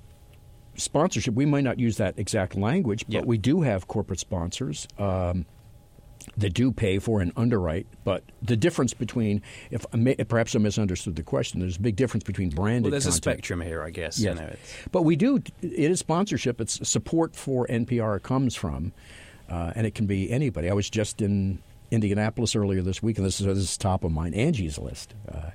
sponsorship. 0.77 1.33
We 1.33 1.45
might 1.45 1.63
not 1.63 1.79
use 1.79 1.97
that 1.97 2.17
exact 2.17 2.55
language, 2.55 3.05
but 3.09 3.25
we 3.25 3.37
do 3.37 3.61
have 3.61 3.87
corporate 3.87 4.19
sponsors. 4.19 4.87
Um, 4.97 5.45
that 6.35 6.53
do 6.53 6.71
pay 6.71 6.99
for 6.99 7.21
and 7.21 7.31
underwrite. 7.35 7.87
But 8.03 8.23
the 8.41 8.57
difference 8.57 8.93
between, 8.93 9.41
if 9.71 9.85
perhaps 10.27 10.55
I 10.55 10.59
misunderstood 10.59 11.15
the 11.15 11.23
question, 11.23 11.59
there's 11.59 11.77
a 11.77 11.79
big 11.79 11.95
difference 11.95 12.23
between 12.23 12.49
branded. 12.49 12.83
Well, 12.83 12.91
there's 12.91 13.05
content. 13.05 13.19
a 13.19 13.23
spectrum 13.23 13.61
here, 13.61 13.81
I 13.81 13.89
guess. 13.89 14.19
Yes. 14.19 14.35
You 14.35 14.41
know, 14.41 14.55
but 14.91 15.03
we 15.03 15.15
do. 15.15 15.41
It 15.61 15.91
is 15.91 15.99
sponsorship. 15.99 16.59
It's 16.61 16.87
support 16.87 17.35
for 17.35 17.65
NPR 17.67 18.21
comes 18.21 18.55
from, 18.55 18.93
uh, 19.49 19.71
and 19.75 19.87
it 19.87 19.95
can 19.95 20.05
be 20.05 20.29
anybody. 20.29 20.69
I 20.69 20.73
was 20.73 20.89
just 20.89 21.21
in 21.21 21.59
Indianapolis 21.91 22.55
earlier 22.55 22.81
this 22.81 23.01
week, 23.01 23.17
and 23.17 23.25
this 23.25 23.39
is, 23.39 23.45
this 23.45 23.57
is 23.57 23.77
top 23.77 24.03
of 24.03 24.11
mind. 24.11 24.35
Angie's 24.35 24.77
List, 24.77 25.15
uh, 25.31 25.51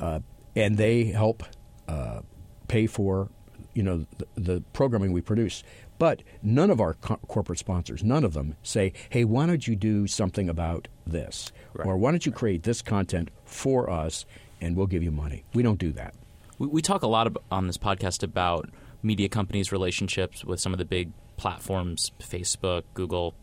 uh, 0.00 0.20
and 0.54 0.76
they 0.76 1.04
help 1.04 1.42
uh, 1.88 2.20
pay 2.68 2.86
for 2.86 3.28
you 3.76 3.82
know 3.82 4.06
the, 4.16 4.26
the 4.36 4.60
programming 4.72 5.12
we 5.12 5.20
produce. 5.20 5.62
But 5.98 6.22
none 6.42 6.70
of 6.70 6.80
our 6.80 6.94
co- 6.94 7.20
corporate 7.28 7.58
sponsors, 7.58 8.02
none 8.02 8.24
of 8.24 8.32
them 8.32 8.56
say, 8.62 8.92
"Hey, 9.10 9.24
why 9.24 9.46
don't 9.46 9.66
you 9.66 9.76
do 9.76 10.06
something 10.06 10.48
about 10.48 10.88
this?" 11.06 11.52
Right. 11.74 11.86
Or 11.86 11.96
why 11.96 12.10
don't 12.10 12.24
you 12.24 12.32
create 12.32 12.62
this 12.64 12.82
content 12.82 13.30
for 13.44 13.88
us, 13.88 14.24
and 14.60 14.76
we'll 14.76 14.86
give 14.86 15.02
you 15.02 15.10
money. 15.10 15.44
We 15.54 15.62
don't 15.62 15.78
do 15.78 15.92
that. 15.92 16.14
We, 16.58 16.66
we 16.66 16.82
talk 16.82 17.02
a 17.02 17.06
lot 17.06 17.34
on 17.50 17.66
this 17.66 17.78
podcast 17.78 18.22
about 18.22 18.70
media 19.02 19.28
companies' 19.28 19.70
relationships 19.72 20.44
with 20.44 20.58
some 20.58 20.72
of 20.72 20.78
the 20.78 20.84
big 20.84 21.12
platforms, 21.36 22.12
Facebook, 22.18 22.82
Google, 22.94 23.34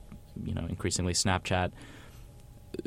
you 0.43 0.54
know, 0.54 0.65
increasingly 0.67 1.13
Snapchat. 1.13 1.72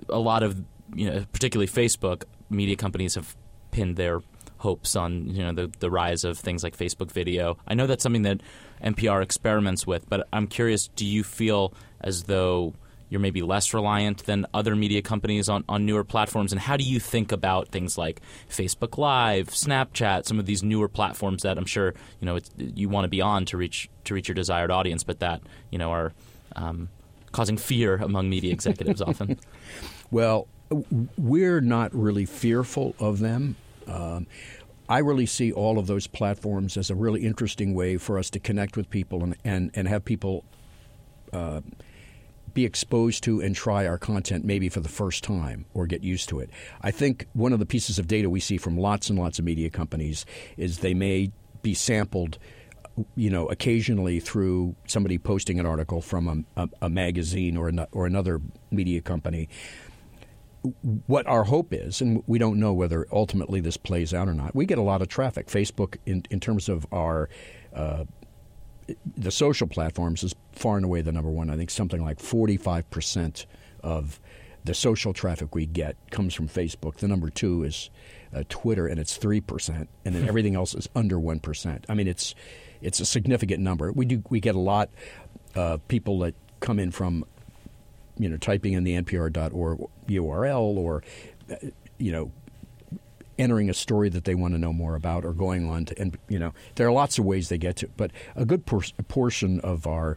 A 0.09 0.19
lot 0.19 0.43
of, 0.43 0.63
you 0.95 1.09
know, 1.09 1.25
particularly 1.33 1.69
Facebook, 1.69 2.25
media 2.51 2.77
companies 2.77 3.15
have 3.15 3.37
pinned 3.71 3.97
their 3.97 4.21
hopes 4.59 4.97
on, 4.97 5.29
you 5.29 5.43
know, 5.43 5.53
the, 5.53 5.73
the 5.79 5.91
rise 5.91 6.25
of 6.25 6.39
things 6.39 6.63
like 6.63 6.77
Facebook 6.77 7.11
video. 7.11 7.59
I 7.67 7.75
know 7.75 7.87
that's 7.87 8.03
something 8.03 8.23
that 8.23 8.41
NPR 8.83 9.23
experiments 9.23 9.87
with, 9.87 10.09
but 10.09 10.27
I'm 10.33 10.47
curious, 10.47 10.89
do 10.89 11.05
you 11.05 11.23
feel 11.23 11.75
as 12.01 12.25
though 12.25 12.75
you're 13.09 13.21
maybe 13.21 13.43
less 13.43 13.73
reliant 13.73 14.25
than 14.25 14.47
other 14.53 14.75
media 14.75 15.01
companies 15.03 15.49
on, 15.49 15.65
on 15.69 15.87
newer 15.87 16.05
platforms? 16.05 16.53
And 16.53 16.61
how 16.61 16.77
do 16.77 16.85
you 16.85 16.99
think 16.99 17.33
about 17.33 17.69
things 17.69 17.97
like 17.97 18.21
Facebook 18.51 18.99
Live, 18.99 19.49
Snapchat, 19.49 20.27
some 20.27 20.39
of 20.39 20.47
these 20.47 20.63
newer 20.63 20.89
platforms 20.89 21.43
that 21.43 21.59
I'm 21.59 21.67
sure 21.67 21.95
you 22.21 22.27
know 22.27 22.39
you 22.57 22.89
want 22.89 23.05
to 23.05 23.09
be 23.09 23.21
on 23.21 23.45
to 23.47 23.57
reach 23.57 23.89
to 24.05 24.15
reach 24.15 24.29
your 24.29 24.35
desired 24.35 24.71
audience, 24.71 25.05
but 25.05 25.21
that 25.21 25.43
you 25.71 25.79
know 25.79 25.93
are 25.93 26.13
um, 26.57 26.89
causing 27.33 27.57
fear 27.57 27.97
among 27.97 28.29
media 28.29 28.53
executives 28.53 29.01
often? 29.01 29.39
Well, 30.09 30.47
we're 31.19 31.61
not 31.61 31.93
really 31.93 32.27
fearful 32.27 32.95
of 33.01 33.19
them. 33.19 33.57
Um, 33.87 34.27
I 34.89 34.99
really 34.99 35.27
see 35.27 35.53
all 35.53 35.79
of 35.79 35.87
those 35.87 36.07
platforms 36.07 36.77
as 36.77 36.91
a 36.91 36.95
really 36.95 37.25
interesting 37.25 37.75
way 37.75 37.97
for 37.97 38.19
us 38.19 38.31
to 38.31 38.39
connect 38.39 38.77
with 38.77 38.89
people 38.89 39.23
and, 39.25 39.37
and, 39.45 39.71
and 39.75 39.89
have 39.89 40.05
people 40.05 40.45
uh, 41.33 41.61
be 42.55 42.65
exposed 42.65 43.25
to 43.25 43.41
and 43.41 43.55
try 43.55 43.87
our 43.87 43.99
content 43.99 44.45
maybe 44.45 44.69
for 44.69 44.81
the 44.81 44.89
first 44.89 45.25
time 45.25 45.67
or 45.75 45.87
get 45.87 46.03
used 46.05 46.29
to 46.29 46.39
it. 46.39 46.51
I 46.81 46.91
think 46.91 47.27
one 47.33 47.53
of 47.53 47.59
the 47.59 47.67
pieces 47.67 47.99
of 47.99 48.07
data 48.07 48.31
we 48.31 48.41
see 48.41 48.59
from 48.59 48.79
lots 48.79 49.11
and 49.11 49.19
lots 49.19 49.39
of 49.39 49.45
media 49.45 49.71
companies 49.71 50.25
is 50.57 50.79
they 50.79 50.95
may 50.95 51.33
be 51.63 51.75
sampled 51.75 52.39
you 53.15 53.29
know, 53.29 53.47
occasionally 53.49 54.21
through 54.21 54.75
somebody 54.87 55.19
posting 55.19 55.61
an 55.61 55.67
article 55.67 56.01
from 56.01 56.47
a, 56.57 56.63
a, 56.63 56.69
a 56.83 56.89
magazine 56.89 57.57
or, 57.57 57.69
an, 57.69 57.85
or 57.93 58.07
another 58.07 58.41
media 58.71 59.01
company. 59.01 59.49
What 61.07 61.27
our 61.27 61.45
hope 61.45 61.73
is, 61.73 62.01
and 62.01 62.23
we 62.27 62.39
don't 62.39 62.59
know 62.59 62.73
whether 62.73 63.07
ultimately 63.13 63.61
this 63.61 63.77
plays 63.77 64.15
out 64.15 64.29
or 64.29 64.35
not, 64.35 64.55
we 64.55 64.67
get 64.67 64.79
a 64.79 64.83
lot 64.83 65.03
of 65.03 65.09
traffic. 65.09 65.49
Facebook, 65.49 65.97
in, 66.07 66.25
in 66.31 66.41
terms 66.41 66.69
of 66.69 66.87
our 66.93 67.29
uh, 67.75 68.05
the 69.17 69.31
social 69.31 69.67
platforms, 69.67 70.23
is 70.23 70.35
far 70.53 70.77
and 70.77 70.85
away 70.85 71.01
the 71.03 71.13
number 71.13 71.31
one. 71.31 71.51
I 71.51 71.57
think 71.57 71.71
something 71.71 72.03
like 72.03 72.19
45% 72.19 73.47
of 73.83 74.21
the 74.65 74.75
social 74.75 75.13
traffic 75.13 75.55
we 75.55 75.67
get 75.67 75.97
comes 76.11 76.35
from 76.35 76.49
Facebook. 76.49 76.97
The 76.97 77.09
number 77.09 77.31
two 77.31 77.63
is 77.63 77.91
uh, 78.35 78.43
Twitter, 78.49 78.87
and 78.87 78.99
it's 78.99 79.17
3%, 79.17 79.87
and 80.05 80.15
then 80.15 80.29
everything 80.29 80.55
else 80.55 80.75
is 80.75 80.89
under 80.95 81.17
1%. 81.17 81.85
I 81.89 81.95
mean, 81.95 82.09
it's 82.09 82.35
it's 82.83 83.01
a 83.01 83.07
significant 83.07 83.63
number. 83.63 83.91
We 83.91 84.05
do 84.05 84.23
we 84.29 84.41
get 84.41 84.55
a 84.55 84.61
lot 84.61 84.91
of 85.55 85.87
people 85.89 86.19
that 86.21 86.35
come 86.61 86.79
in 86.79 86.91
from 86.91 87.25
you 88.19 88.29
know 88.29 88.37
typing 88.37 88.73
in 88.73 88.85
the 88.85 88.93
npr.org 88.93 89.79
URL 90.09 90.77
or 90.77 91.03
uh, 91.51 91.57
you 91.99 92.13
know 92.13 92.31
entering 93.39 93.69
a 93.69 93.75
story 93.75 94.09
that 94.09 94.25
they 94.25 94.35
want 94.35 94.55
to 94.55 94.59
know 94.59 94.73
more 94.73 94.95
about 94.95 95.25
or 95.25 95.33
going 95.33 95.69
on 95.69 95.85
to 95.85 96.01
and 96.01 96.17
you 96.29 96.39
know 96.39 96.55
there 96.77 96.87
are 96.87 96.93
lots 96.93 97.19
of 97.19 97.25
ways 97.25 97.49
they 97.49 97.59
get 97.59 97.77
to 97.77 97.89
but 97.97 98.11
a 98.35 98.45
good 98.45 98.65
por- 98.65 98.83
portion 99.09 99.61
of 99.61 99.87
our 99.87 100.17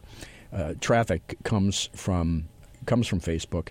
uh, 0.52 0.74
traffic 0.80 1.36
comes 1.44 1.90
from 1.92 2.48
comes 2.86 3.06
from 3.06 3.20
Facebook 3.20 3.68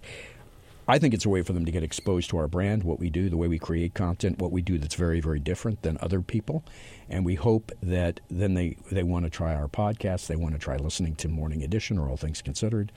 I 0.89 0.98
think 0.98 1.13
it's 1.13 1.26
a 1.26 1.30
way 1.30 1.44
for 1.44 1.54
them 1.54 1.65
to 1.65 1.72
get 1.72 1.84
exposed 1.84 2.32
to 2.32 2.38
our 2.38 2.48
brand, 2.48 2.84
what 2.84 3.00
we 3.00 3.12
do, 3.12 3.30
the 3.30 3.38
way 3.38 3.48
we 3.48 3.60
create 3.60 3.94
content, 3.94 4.39
what 4.39 4.52
we 4.52 4.63
do 4.63 4.80
that's 4.80 4.96
very, 4.96 5.20
very 5.20 5.39
different 5.39 5.84
than 5.84 6.00
other 6.02 6.20
people. 6.20 6.63
And 7.08 7.24
we 7.24 7.36
hope 7.36 7.72
that 7.84 8.22
then 8.28 8.56
they, 8.56 8.76
they 8.92 9.04
want 9.04 9.26
to 9.26 9.30
try 9.30 9.54
our 9.54 9.68
podcast, 9.68 10.26
they 10.26 10.36
want 10.36 10.56
to 10.56 10.60
try 10.60 10.78
listening 10.78 11.13
to 11.18 11.28
Morning 11.28 11.62
Edition 11.62 12.00
or 12.00 12.10
All 12.10 12.18
Things 12.18 12.42
Considered. 12.42 12.92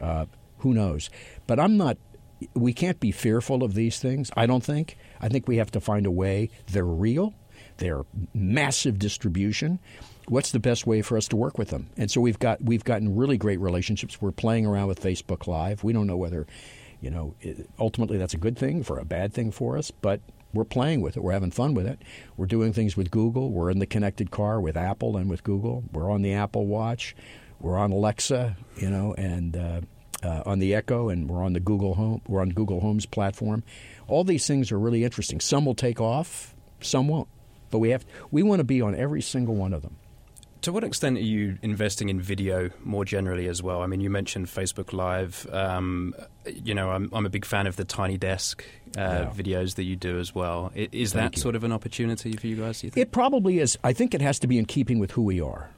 Uh, 0.00 0.26
who 0.58 0.74
knows? 0.74 1.10
But 1.46 1.58
I'm 1.58 1.76
not, 1.76 1.98
we 2.54 2.72
can't 2.72 3.00
be 3.00 3.12
fearful 3.12 3.62
of 3.62 3.74
these 3.74 3.98
things, 3.98 4.30
I 4.36 4.46
don't 4.46 4.64
think. 4.64 4.96
I 5.20 5.28
think 5.28 5.48
we 5.48 5.56
have 5.56 5.70
to 5.72 5.80
find 5.80 6.06
a 6.06 6.10
way. 6.10 6.50
They're 6.66 6.84
real, 6.84 7.34
they're 7.78 8.04
massive 8.34 8.98
distribution 8.98 9.78
what's 10.28 10.52
the 10.52 10.60
best 10.60 10.86
way 10.86 11.02
for 11.02 11.16
us 11.16 11.26
to 11.26 11.34
work 11.34 11.58
with 11.58 11.70
them? 11.70 11.90
And 11.96 12.08
so 12.08 12.20
we've 12.20 12.38
got 12.38 12.62
we've 12.62 12.84
gotten 12.84 13.16
really 13.16 13.36
great 13.36 13.58
relationships. 13.58 14.22
We're 14.22 14.30
playing 14.30 14.64
around 14.64 14.86
with 14.86 15.00
Facebook 15.00 15.48
Live. 15.48 15.82
We 15.82 15.92
don't 15.92 16.06
know 16.06 16.16
whether 16.16 16.46
you 17.00 17.10
know, 17.10 17.34
ultimately 17.78 18.18
that's 18.18 18.34
a 18.34 18.38
good 18.38 18.58
thing 18.58 18.82
for 18.82 18.98
a 18.98 19.04
bad 19.04 19.32
thing 19.32 19.50
for 19.50 19.78
us, 19.78 19.90
but 19.90 20.20
we're 20.52 20.64
playing 20.64 21.00
with 21.00 21.16
it. 21.16 21.22
We're 21.22 21.32
having 21.32 21.50
fun 21.50 21.74
with 21.74 21.86
it. 21.86 22.02
We're 22.36 22.46
doing 22.46 22.72
things 22.72 22.96
with 22.96 23.10
Google. 23.10 23.50
We're 23.50 23.70
in 23.70 23.78
the 23.78 23.86
connected 23.86 24.30
car 24.30 24.60
with 24.60 24.76
Apple 24.76 25.16
and 25.16 25.30
with 25.30 25.42
Google. 25.42 25.84
We're 25.92 26.10
on 26.10 26.22
the 26.22 26.34
Apple 26.34 26.66
Watch. 26.66 27.16
We're 27.60 27.78
on 27.78 27.92
Alexa, 27.92 28.56
you 28.76 28.90
know, 28.90 29.14
and 29.14 29.56
uh, 29.56 29.80
uh, 30.22 30.42
on 30.46 30.58
the 30.58 30.74
Echo, 30.74 31.08
and 31.08 31.28
we're 31.28 31.44
on 31.44 31.52
the 31.52 31.60
Google 31.60 31.94
Home. 31.94 32.22
We're 32.26 32.40
on 32.40 32.50
Google 32.50 32.80
Home's 32.80 33.06
platform. 33.06 33.62
All 34.08 34.24
these 34.24 34.46
things 34.46 34.72
are 34.72 34.78
really 34.78 35.04
interesting. 35.04 35.40
Some 35.40 35.64
will 35.64 35.74
take 35.74 36.00
off, 36.00 36.54
some 36.80 37.08
won't. 37.08 37.28
But 37.70 37.78
we 37.78 37.90
have 37.90 38.04
we 38.30 38.42
want 38.42 38.60
to 38.60 38.64
be 38.64 38.82
on 38.82 38.94
every 38.94 39.22
single 39.22 39.54
one 39.54 39.72
of 39.72 39.82
them. 39.82 39.96
To 40.62 40.72
what 40.72 40.84
extent 40.84 41.16
are 41.16 41.22
you 41.22 41.56
investing 41.62 42.10
in 42.10 42.20
video 42.20 42.68
more 42.84 43.06
generally 43.06 43.46
as 43.46 43.62
well? 43.62 43.80
I 43.80 43.86
mean, 43.86 44.02
you 44.02 44.10
mentioned 44.10 44.46
Facebook 44.46 44.92
Live. 44.92 45.46
Um, 45.50 46.14
you 46.44 46.74
know, 46.74 46.90
I'm, 46.90 47.08
I'm, 47.14 47.24
a 47.24 47.30
big 47.30 47.46
fan 47.46 47.66
of 47.66 47.76
the 47.76 47.84
Tiny 47.84 48.18
Desk 48.18 48.62
uh, 48.98 49.00
yeah. 49.00 49.30
videos 49.34 49.76
that 49.76 49.84
you 49.84 49.96
do 49.96 50.18
as 50.18 50.34
well. 50.34 50.70
Is 50.74 51.14
Thank 51.14 51.32
that 51.32 51.36
you. 51.36 51.42
sort 51.42 51.56
of 51.56 51.64
an 51.64 51.72
opportunity 51.72 52.36
for 52.36 52.46
you 52.46 52.56
guys? 52.56 52.84
You 52.84 52.90
it 52.94 53.10
probably 53.10 53.58
is. 53.58 53.78
I 53.82 53.94
think 53.94 54.12
it 54.12 54.20
has 54.20 54.38
to 54.40 54.46
be 54.46 54.58
in 54.58 54.66
keeping 54.66 54.98
with 54.98 55.12
who 55.12 55.22
we 55.22 55.40
are. 55.40 55.70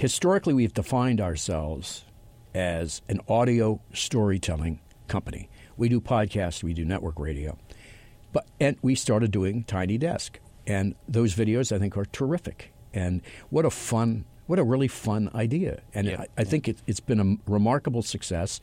Historically, 0.00 0.54
we've 0.54 0.72
defined 0.72 1.20
ourselves 1.20 2.06
as 2.54 3.02
an 3.10 3.20
audio 3.28 3.82
storytelling 3.92 4.80
company. 5.08 5.50
We 5.76 5.90
do 5.90 6.00
podcasts, 6.00 6.62
we 6.62 6.72
do 6.72 6.86
network 6.86 7.18
radio, 7.18 7.58
but 8.32 8.46
and 8.58 8.78
we 8.80 8.94
started 8.94 9.30
doing 9.30 9.62
Tiny 9.64 9.98
Desk, 9.98 10.40
and 10.66 10.94
those 11.06 11.34
videos 11.34 11.70
I 11.70 11.78
think 11.78 11.98
are 11.98 12.06
terrific. 12.06 12.72
And 12.94 13.20
what 13.50 13.66
a 13.66 13.70
fun, 13.70 14.24
what 14.46 14.58
a 14.58 14.64
really 14.64 14.88
fun 14.88 15.28
idea. 15.34 15.82
And 15.92 16.06
yeah. 16.06 16.22
I, 16.22 16.26
I, 16.38 16.44
think 16.44 16.66
it, 16.66 16.78
has 16.86 17.00
been 17.00 17.20
a 17.20 17.50
remarkable 17.50 18.00
success. 18.00 18.62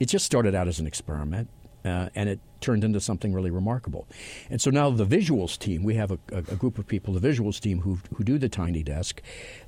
It 0.00 0.06
just 0.06 0.26
started 0.26 0.52
out 0.52 0.66
as 0.66 0.80
an 0.80 0.88
experiment. 0.88 1.48
Uh, 1.84 2.08
and 2.14 2.28
it 2.28 2.38
turned 2.60 2.84
into 2.84 3.00
something 3.00 3.32
really 3.32 3.50
remarkable. 3.50 4.06
And 4.48 4.60
so 4.60 4.70
now 4.70 4.88
the 4.90 5.04
visuals 5.04 5.58
team, 5.58 5.82
we 5.82 5.96
have 5.96 6.12
a, 6.12 6.18
a, 6.30 6.38
a 6.38 6.56
group 6.56 6.78
of 6.78 6.86
people, 6.86 7.12
the 7.12 7.28
visuals 7.28 7.58
team 7.58 7.80
who, 7.80 7.98
who 8.14 8.22
do 8.22 8.38
the 8.38 8.48
Tiny 8.48 8.84
Desk, 8.84 9.20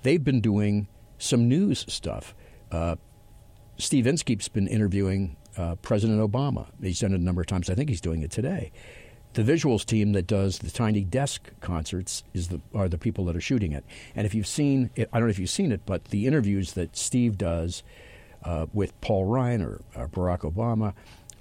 they've 0.03 0.23
been 0.23 0.41
doing 0.41 0.87
some 1.19 1.49
news 1.49 1.85
stuff. 1.89 2.35
Uh, 2.71 2.97
Steve 3.77 4.07
Inskeep's 4.07 4.49
been 4.49 4.69
interviewing 4.69 5.37
uh, 5.57 5.77
President 5.77 6.21
Obama. 6.21 6.67
He's 6.81 7.01
done 7.01 7.13
it 7.13 7.21
a 7.21 7.25
number 7.25 7.41
of 7.41 7.47
times. 7.47 7.71
I 7.71 7.75
think 7.75 7.89
he's 7.89 8.01
doing 8.01 8.23
it 8.23 8.31
today 8.31 8.73
the 9.35 9.43
visuals 9.43 9.85
team 9.85 10.13
that 10.13 10.27
does 10.27 10.61
the 10.61 10.71
Tiny 10.71 11.05
Desk 11.05 11.51
concerts 11.61 12.25
is 12.33 12.49
the 12.49 12.61
are 12.75 12.89
the 12.89 12.99
people 12.99 13.25
that 13.27 13.37
are 13.37 13.41
shooting 13.41 13.73
it. 13.73 13.85
And 14.15 14.27
if 14.27 14.35
you've 14.35 14.47
seen, 14.47 14.91
it, 14.95 15.09
I 15.13 15.19
don't 15.19 15.29
know 15.29 15.31
if 15.31 15.39
you've 15.39 15.51
seen 15.51 15.73
it, 15.73 15.83
but 15.85 16.07
the 16.07 16.27
interviews 16.27 16.73
that 16.73 16.97
Steve 16.97 17.37
does 17.37 17.83
uh, 18.45 18.67
with 18.73 18.99
Paul 19.01 19.25
Ryan 19.25 19.63
or, 19.63 19.81
or, 19.97 20.09
Barack 20.09 20.41
Obama 20.41 20.95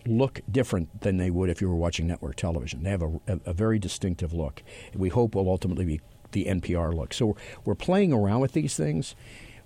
look 0.06 0.42
different 0.50 1.02
than 1.02 1.18
they 1.18 1.30
would 1.30 1.50
if 1.50 1.62
you 1.62 1.70
were 1.70 1.76
watching 1.76 2.08
network 2.08 2.36
television. 2.36 2.84
They 2.84 2.90
have 2.90 3.02
a, 3.02 3.20
a, 3.28 3.40
a 3.48 3.54
very 3.54 3.78
distinctive 3.78 4.34
look. 4.34 4.64
We 4.96 5.10
hope 5.10 5.36
will 5.36 5.50
ultimately 5.50 5.86
be 5.86 6.02
the 6.32 6.46
NPR 6.46 6.94
look. 6.94 7.14
So 7.14 7.36
we're 7.64 7.76
playing 7.76 8.12
around 8.12 8.40
with 8.40 8.54
these 8.54 8.76
things. 8.76 9.16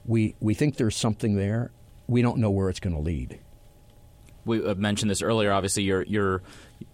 We 0.08 0.36
we 0.40 0.54
think 0.54 0.78
there's 0.78 0.96
something 0.96 1.36
there. 1.36 1.72
We 2.08 2.22
don't 2.22 2.38
know 2.38 2.50
where 2.50 2.70
it's 2.70 2.80
going 2.80 2.96
to 2.96 3.02
lead 3.02 3.40
we 4.48 4.66
uh, 4.66 4.74
mentioned 4.76 5.12
this 5.12 5.22
earlier. 5.22 5.52
Obviously, 5.52 5.84
your 5.84 6.04
your 6.04 6.42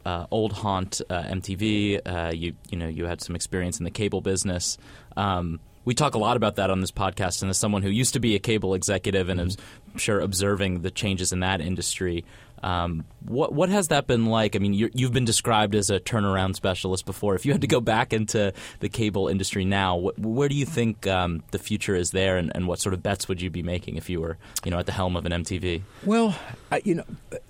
uh, 0.05 0.25
old 0.31 0.51
haunt 0.51 1.01
uh, 1.09 1.23
MTV. 1.23 2.01
Uh, 2.05 2.31
you 2.33 2.55
you 2.69 2.77
know 2.77 2.87
you 2.87 3.05
had 3.05 3.21
some 3.21 3.35
experience 3.35 3.77
in 3.77 3.85
the 3.85 3.91
cable 3.91 4.19
business. 4.19 4.77
Um, 5.15 5.59
we 5.85 5.93
talk 5.93 6.15
a 6.15 6.17
lot 6.17 6.37
about 6.37 6.55
that 6.55 6.69
on 6.69 6.81
this 6.81 6.91
podcast, 6.91 7.41
and 7.41 7.49
as 7.49 7.57
someone 7.57 7.83
who 7.83 7.89
used 7.89 8.13
to 8.13 8.19
be 8.19 8.35
a 8.35 8.39
cable 8.39 8.73
executive 8.73 9.29
and 9.29 9.39
mm-hmm. 9.39 9.49
is 9.95 10.01
sure 10.01 10.19
observing 10.19 10.81
the 10.81 10.91
changes 10.91 11.31
in 11.31 11.41
that 11.41 11.61
industry, 11.61 12.25
Um, 12.63 13.03
what 13.25 13.53
what 13.53 13.69
has 13.69 13.89
that 13.89 14.07
been 14.07 14.25
like? 14.25 14.55
I 14.55 14.59
mean, 14.59 14.73
you 14.73 14.89
have 15.01 15.13
been 15.13 15.25
described 15.25 15.75
as 15.75 15.89
a 15.89 15.99
turnaround 15.99 16.55
specialist 16.55 17.05
before. 17.05 17.35
If 17.35 17.45
you 17.45 17.51
had 17.51 17.61
to 17.61 17.67
go 17.67 17.81
back 17.81 18.13
into 18.13 18.53
the 18.79 18.89
cable 18.89 19.27
industry 19.27 19.65
now, 19.65 19.99
wh- 19.99 20.19
where 20.19 20.47
do 20.47 20.55
you 20.55 20.65
think 20.65 21.05
um, 21.05 21.43
the 21.51 21.59
future 21.59 21.93
is 21.93 22.11
there, 22.11 22.37
and, 22.37 22.51
and, 22.55 22.67
what 22.67 22.79
sort 22.79 22.93
of 22.93 23.03
bets 23.03 23.27
would 23.27 23.41
you 23.41 23.49
be 23.49 23.61
making 23.61 23.97
if 23.97 24.09
you 24.09 24.21
were, 24.21 24.37
you 24.63 24.71
know, 24.71 24.79
at 24.79 24.85
the 24.85 24.93
helm 24.93 25.17
of 25.17 25.25
an 25.25 25.33
MTV? 25.33 25.81
Well, 26.05 26.37
I, 26.71 26.81
you 26.85 26.95
know, 26.95 27.05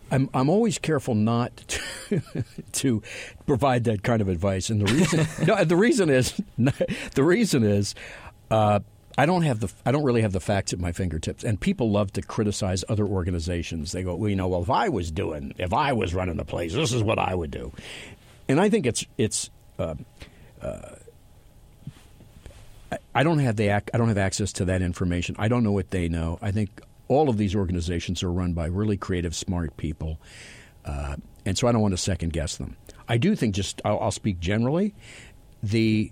I'm 0.09 0.29
I'm 0.33 0.49
always 0.49 0.79
careful 0.79 1.13
not 1.13 1.55
to, 1.67 2.21
to 2.71 3.03
provide 3.45 3.83
that 3.83 4.01
kind 4.01 4.21
of 4.21 4.29
advice, 4.29 4.71
and 4.71 4.81
the 4.81 4.91
reason 4.91 5.27
no, 5.45 5.63
the 5.63 5.77
reason 5.77 6.09
is 6.09 6.41
the 6.57 7.23
reason 7.23 7.63
is. 7.63 7.93
Uh, 8.51 8.81
I 9.17 9.25
don't 9.25 9.43
have 9.43 9.59
the 9.59 9.71
I 9.85 9.91
don't 9.91 10.03
really 10.03 10.21
have 10.21 10.31
the 10.31 10.39
facts 10.39 10.73
at 10.73 10.79
my 10.79 10.91
fingertips, 10.91 11.43
and 11.43 11.59
people 11.59 11.91
love 11.91 12.11
to 12.13 12.21
criticize 12.21 12.83
other 12.89 13.05
organizations. 13.05 13.91
They 13.91 14.03
go, 14.03 14.15
well, 14.15 14.29
you 14.29 14.35
know, 14.35 14.47
well, 14.47 14.63
if 14.63 14.69
I 14.69 14.89
was 14.89 15.11
doing, 15.11 15.53
if 15.57 15.73
I 15.73 15.93
was 15.93 16.13
running 16.13 16.37
the 16.37 16.45
place, 16.45 16.73
this 16.73 16.91
is 16.91 17.03
what 17.03 17.19
I 17.19 17.35
would 17.35 17.51
do, 17.51 17.71
and 18.47 18.59
I 18.59 18.69
think 18.69 18.85
it's 18.85 19.05
it's. 19.17 19.49
Uh, 19.77 19.95
uh, 20.61 20.95
I 23.15 23.23
don't 23.23 23.39
have 23.39 23.55
the 23.55 23.71
I 23.71 23.81
don't 23.97 24.07
have 24.07 24.17
access 24.17 24.53
to 24.53 24.65
that 24.65 24.81
information. 24.81 25.35
I 25.37 25.47
don't 25.47 25.63
know 25.63 25.71
what 25.71 25.91
they 25.91 26.09
know. 26.09 26.39
I 26.41 26.51
think 26.51 26.81
all 27.07 27.29
of 27.29 27.37
these 27.37 27.55
organizations 27.55 28.23
are 28.23 28.31
run 28.31 28.53
by 28.53 28.65
really 28.65 28.97
creative, 28.97 29.35
smart 29.35 29.77
people, 29.77 30.19
uh, 30.85 31.15
and 31.45 31.57
so 31.57 31.67
I 31.67 31.71
don't 31.71 31.81
want 31.81 31.93
to 31.93 31.97
second 31.97 32.33
guess 32.33 32.57
them. 32.57 32.77
I 33.07 33.17
do 33.17 33.35
think 33.35 33.55
just 33.55 33.81
I'll, 33.85 33.99
I'll 33.99 34.11
speak 34.11 34.39
generally. 34.39 34.93
The 35.61 36.11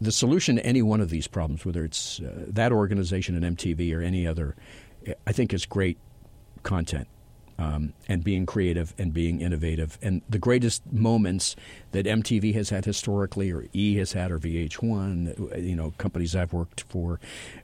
the 0.00 0.12
solution 0.12 0.56
to 0.56 0.66
any 0.66 0.82
one 0.82 1.00
of 1.00 1.10
these 1.10 1.26
problems, 1.26 1.64
whether 1.64 1.84
it's 1.84 2.20
uh, 2.20 2.44
that 2.48 2.72
organization 2.72 3.42
and 3.42 3.56
MTV 3.56 3.94
or 3.96 4.00
any 4.00 4.26
other, 4.26 4.54
I 5.26 5.32
think 5.32 5.52
is 5.52 5.66
great 5.66 5.98
content 6.62 7.08
um, 7.58 7.92
and 8.06 8.22
being 8.22 8.46
creative 8.46 8.94
and 8.98 9.12
being 9.12 9.40
innovative. 9.40 9.98
And 10.00 10.22
the 10.28 10.38
greatest 10.38 10.82
moments 10.92 11.56
that 11.90 12.06
MTV 12.06 12.54
has 12.54 12.70
had 12.70 12.84
historically, 12.84 13.50
or 13.50 13.66
E 13.72 13.96
has 13.96 14.12
had, 14.12 14.30
or 14.30 14.38
VH1, 14.38 15.64
you 15.64 15.74
know, 15.74 15.92
companies 15.98 16.36
I've 16.36 16.52
worked 16.52 16.82
for, 16.82 17.18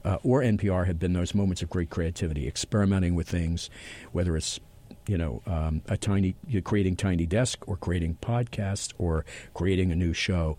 uh, 0.04 0.18
or 0.24 0.42
NPR, 0.42 0.86
have 0.86 0.98
been 0.98 1.12
those 1.12 1.34
moments 1.34 1.62
of 1.62 1.70
great 1.70 1.90
creativity, 1.90 2.48
experimenting 2.48 3.14
with 3.14 3.28
things, 3.28 3.70
whether 4.12 4.36
it's 4.36 4.58
you 5.06 5.18
know, 5.18 5.42
um, 5.46 5.82
a 5.86 5.98
tiny, 5.98 6.34
creating 6.64 6.96
tiny 6.96 7.26
desk 7.26 7.68
or 7.68 7.76
creating 7.76 8.16
podcasts, 8.22 8.94
or 8.96 9.26
creating 9.52 9.92
a 9.92 9.94
new 9.94 10.14
show 10.14 10.56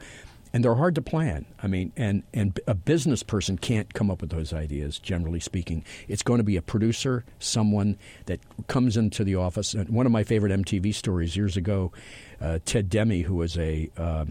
and 0.56 0.63
they're 0.63 0.76
hard 0.76 0.96
to 0.96 1.02
plan. 1.02 1.46
I 1.62 1.68
mean, 1.68 1.91
and 1.98 2.24
and 2.34 2.58
a 2.65 2.74
business 2.74 3.24
person 3.24 3.58
can't 3.58 3.94
come 3.94 4.10
up 4.10 4.22
with 4.22 4.30
those 4.30 4.54
ideas. 4.54 4.98
Generally 4.98 5.41
speaking, 5.41 5.84
it's 6.08 6.24
going 6.24 6.38
to 6.38 6.46
be 6.46 6.56
a 6.56 6.62
producer, 6.62 7.26
someone 7.39 7.98
that 8.28 8.39
comes 8.68 8.96
into 8.96 9.26
the 9.26 9.36
office. 9.36 9.74
And 9.74 9.89
one 9.89 10.06
of 10.06 10.13
my 10.13 10.24
favorite 10.24 10.54
MTV 10.54 10.96
stories 10.96 11.36
years 11.36 11.58
ago, 11.58 11.91
uh, 12.39 12.60
Ted 12.63 12.89
Demme, 12.89 13.24
who 13.24 13.36
was 13.36 13.58
a 13.58 13.91
uh, 13.98 14.26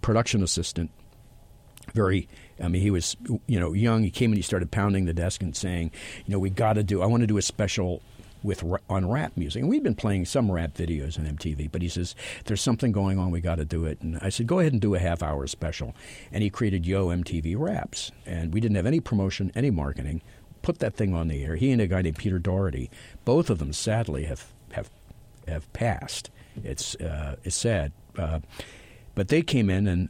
production 0.00 0.42
assistant, 0.42 0.90
very. 1.94 2.28
I 2.60 2.66
mean, 2.66 2.82
he 2.82 2.90
was 2.90 3.16
you 3.46 3.60
know 3.60 3.72
young. 3.72 4.02
He 4.02 4.10
came 4.10 4.32
and 4.32 4.36
he 4.36 4.42
started 4.42 4.72
pounding 4.72 5.04
the 5.04 5.14
desk 5.14 5.44
and 5.44 5.54
saying, 5.54 5.92
you 6.26 6.32
know, 6.32 6.40
we 6.40 6.50
got 6.50 6.72
to 6.72 6.82
do. 6.82 7.02
I 7.02 7.06
want 7.06 7.20
to 7.20 7.28
do 7.28 7.38
a 7.38 7.42
special 7.42 8.02
with 8.42 8.64
on 8.88 9.08
rap 9.08 9.36
music. 9.36 9.62
And 9.62 9.68
we'd 9.68 9.82
been 9.82 9.94
playing 9.94 10.26
some 10.26 10.50
rap 10.50 10.74
videos 10.74 11.18
on 11.18 11.26
MTV, 11.26 11.70
but 11.70 11.82
he 11.82 11.88
says 11.88 12.14
there's 12.44 12.60
something 12.60 12.92
going 12.92 13.18
on. 13.18 13.30
We 13.30 13.40
got 13.40 13.56
to 13.56 13.64
do 13.64 13.84
it. 13.84 14.00
And 14.00 14.18
I 14.22 14.28
said, 14.28 14.46
go 14.46 14.60
ahead 14.60 14.72
and 14.72 14.80
do 14.80 14.94
a 14.94 14.98
half 14.98 15.22
hour 15.22 15.46
special. 15.46 15.94
And 16.32 16.42
he 16.42 16.50
created 16.50 16.86
Yo 16.86 17.08
MTV 17.08 17.58
Raps, 17.58 18.12
and 18.26 18.52
we 18.52 18.60
didn't 18.60 18.76
have 18.76 18.86
any 18.86 19.00
promotion, 19.00 19.52
any 19.54 19.70
marketing. 19.70 20.22
Put 20.62 20.78
that 20.80 20.94
thing 20.94 21.14
on 21.14 21.28
the 21.28 21.44
air. 21.44 21.56
He 21.56 21.70
and 21.72 21.80
a 21.80 21.86
guy 21.86 22.02
named 22.02 22.18
Peter 22.18 22.38
Dougherty, 22.38 22.90
both 23.24 23.50
of 23.50 23.58
them 23.58 23.72
sadly 23.72 24.24
have 24.24 24.52
have 24.72 24.90
have 25.46 25.72
passed. 25.72 26.30
It's 26.62 26.94
uh, 26.96 27.36
it's 27.44 27.56
sad. 27.56 27.92
Uh, 28.16 28.40
but 29.14 29.28
they 29.28 29.42
came 29.42 29.68
in 29.70 29.86
and 29.86 30.08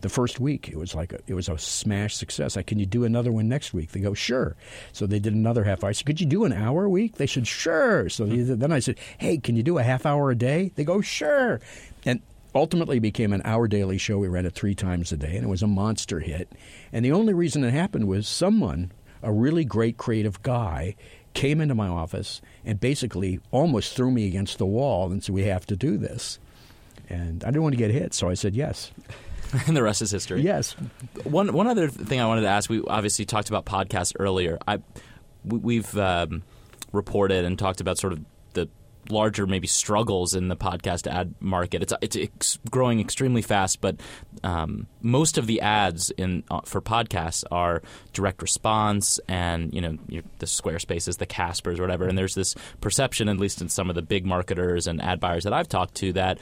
the 0.00 0.08
first 0.08 0.40
week 0.40 0.68
it 0.68 0.76
was 0.76 0.94
like 0.94 1.12
a, 1.12 1.20
it 1.26 1.34
was 1.34 1.48
a 1.48 1.58
smash 1.58 2.14
success. 2.16 2.56
I 2.56 2.62
can 2.62 2.78
you 2.78 2.86
do 2.86 3.04
another 3.04 3.32
one 3.32 3.48
next 3.48 3.72
week? 3.74 3.92
They 3.92 4.00
go 4.00 4.14
sure. 4.14 4.56
So 4.92 5.06
they 5.06 5.18
did 5.18 5.34
another 5.34 5.64
half 5.64 5.84
hour. 5.84 5.90
I 5.90 5.92
said, 5.92 6.06
could 6.06 6.20
you 6.20 6.26
do 6.26 6.44
an 6.44 6.52
hour 6.52 6.84
a 6.84 6.90
week? 6.90 7.16
They 7.16 7.26
said 7.26 7.46
sure. 7.46 8.08
So 8.08 8.26
then 8.26 8.72
I 8.72 8.78
said, 8.78 8.98
hey, 9.18 9.38
can 9.38 9.56
you 9.56 9.62
do 9.62 9.78
a 9.78 9.82
half 9.82 10.06
hour 10.06 10.30
a 10.30 10.34
day? 10.34 10.72
They 10.74 10.84
go 10.84 11.00
sure. 11.00 11.60
And 12.04 12.20
ultimately 12.54 12.98
became 12.98 13.32
an 13.32 13.42
hour 13.44 13.68
daily 13.68 13.98
show. 13.98 14.18
We 14.18 14.28
ran 14.28 14.46
it 14.46 14.54
three 14.54 14.74
times 14.74 15.12
a 15.12 15.16
day, 15.16 15.36
and 15.36 15.44
it 15.44 15.48
was 15.48 15.62
a 15.62 15.68
monster 15.68 16.20
hit. 16.20 16.50
And 16.92 17.04
the 17.04 17.12
only 17.12 17.32
reason 17.32 17.64
it 17.64 17.72
happened 17.72 18.08
was 18.08 18.26
someone, 18.26 18.92
a 19.22 19.32
really 19.32 19.64
great 19.64 19.96
creative 19.96 20.42
guy, 20.42 20.96
came 21.32 21.60
into 21.60 21.74
my 21.74 21.86
office 21.86 22.40
and 22.64 22.80
basically 22.80 23.38
almost 23.52 23.94
threw 23.94 24.10
me 24.10 24.26
against 24.26 24.58
the 24.58 24.66
wall 24.66 25.12
and 25.12 25.22
said, 25.22 25.34
"We 25.34 25.44
have 25.44 25.64
to 25.66 25.76
do 25.76 25.96
this." 25.96 26.40
And 27.08 27.44
I 27.44 27.48
didn't 27.48 27.62
want 27.62 27.74
to 27.74 27.78
get 27.78 27.90
hit, 27.90 28.14
so 28.14 28.28
I 28.28 28.34
said 28.34 28.54
yes. 28.54 28.90
and 29.66 29.76
the 29.76 29.82
rest 29.82 30.02
is 30.02 30.10
history. 30.10 30.42
Yes. 30.42 30.72
One 31.24 31.52
one 31.52 31.66
other 31.66 31.88
thing 31.88 32.20
I 32.20 32.26
wanted 32.26 32.42
to 32.42 32.48
ask. 32.48 32.70
We 32.70 32.82
obviously 32.86 33.24
talked 33.24 33.48
about 33.48 33.66
podcasts 33.66 34.14
earlier. 34.18 34.58
I 34.66 34.78
we've 35.44 35.96
um, 35.96 36.42
reported 36.92 37.44
and 37.44 37.58
talked 37.58 37.80
about 37.80 37.98
sort 37.98 38.12
of 38.12 38.20
the 38.52 38.68
larger 39.08 39.46
maybe 39.46 39.66
struggles 39.66 40.34
in 40.34 40.48
the 40.48 40.56
podcast 40.56 41.06
ad 41.06 41.34
market. 41.40 41.82
It's 41.82 41.92
it's, 42.00 42.16
it's 42.16 42.58
growing 42.70 43.00
extremely 43.00 43.42
fast, 43.42 43.80
but 43.80 43.96
um, 44.44 44.86
most 45.00 45.38
of 45.38 45.46
the 45.46 45.60
ads 45.60 46.10
in 46.10 46.44
uh, 46.50 46.60
for 46.64 46.80
podcasts 46.80 47.44
are 47.50 47.82
direct 48.12 48.42
response 48.42 49.18
and 49.28 49.72
you 49.74 49.80
know 49.80 49.96
the 50.38 50.46
Squarespaces, 50.46 51.18
the 51.18 51.26
Caspers, 51.26 51.80
whatever. 51.80 52.06
And 52.06 52.16
there's 52.16 52.34
this 52.34 52.54
perception, 52.80 53.28
at 53.28 53.38
least 53.38 53.60
in 53.60 53.68
some 53.68 53.88
of 53.88 53.96
the 53.96 54.02
big 54.02 54.26
marketers 54.26 54.86
and 54.86 55.02
ad 55.02 55.20
buyers 55.20 55.44
that 55.44 55.52
I've 55.52 55.68
talked 55.68 55.94
to, 55.96 56.12
that 56.14 56.38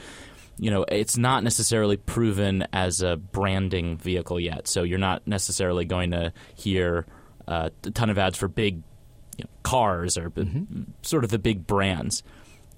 you 0.59 0.71
know, 0.71 0.85
it's 0.89 1.17
not 1.17 1.45
necessarily 1.45 1.97
proven 1.97 2.67
as 2.73 3.01
a 3.01 3.17
branding 3.17 3.97
vehicle 3.97 4.41
yet. 4.41 4.69
So 4.69 4.83
you're 4.83 4.99
not 4.99 5.27
necessarily 5.27 5.85
going 5.85 6.11
to 6.11 6.33
hear 6.55 7.07
uh, 7.47 7.71
a 7.85 7.91
ton 7.91 8.11
of 8.11 8.19
ads 8.19 8.37
for 8.37 8.49
big 8.49 8.83
you 9.37 9.45
know, 9.45 9.51
cars 9.63 10.19
or 10.19 10.31
mm-hmm. 10.31 10.83
sort 11.03 11.25
of 11.25 11.31
the 11.31 11.39
big 11.39 11.67
brands. 11.67 12.23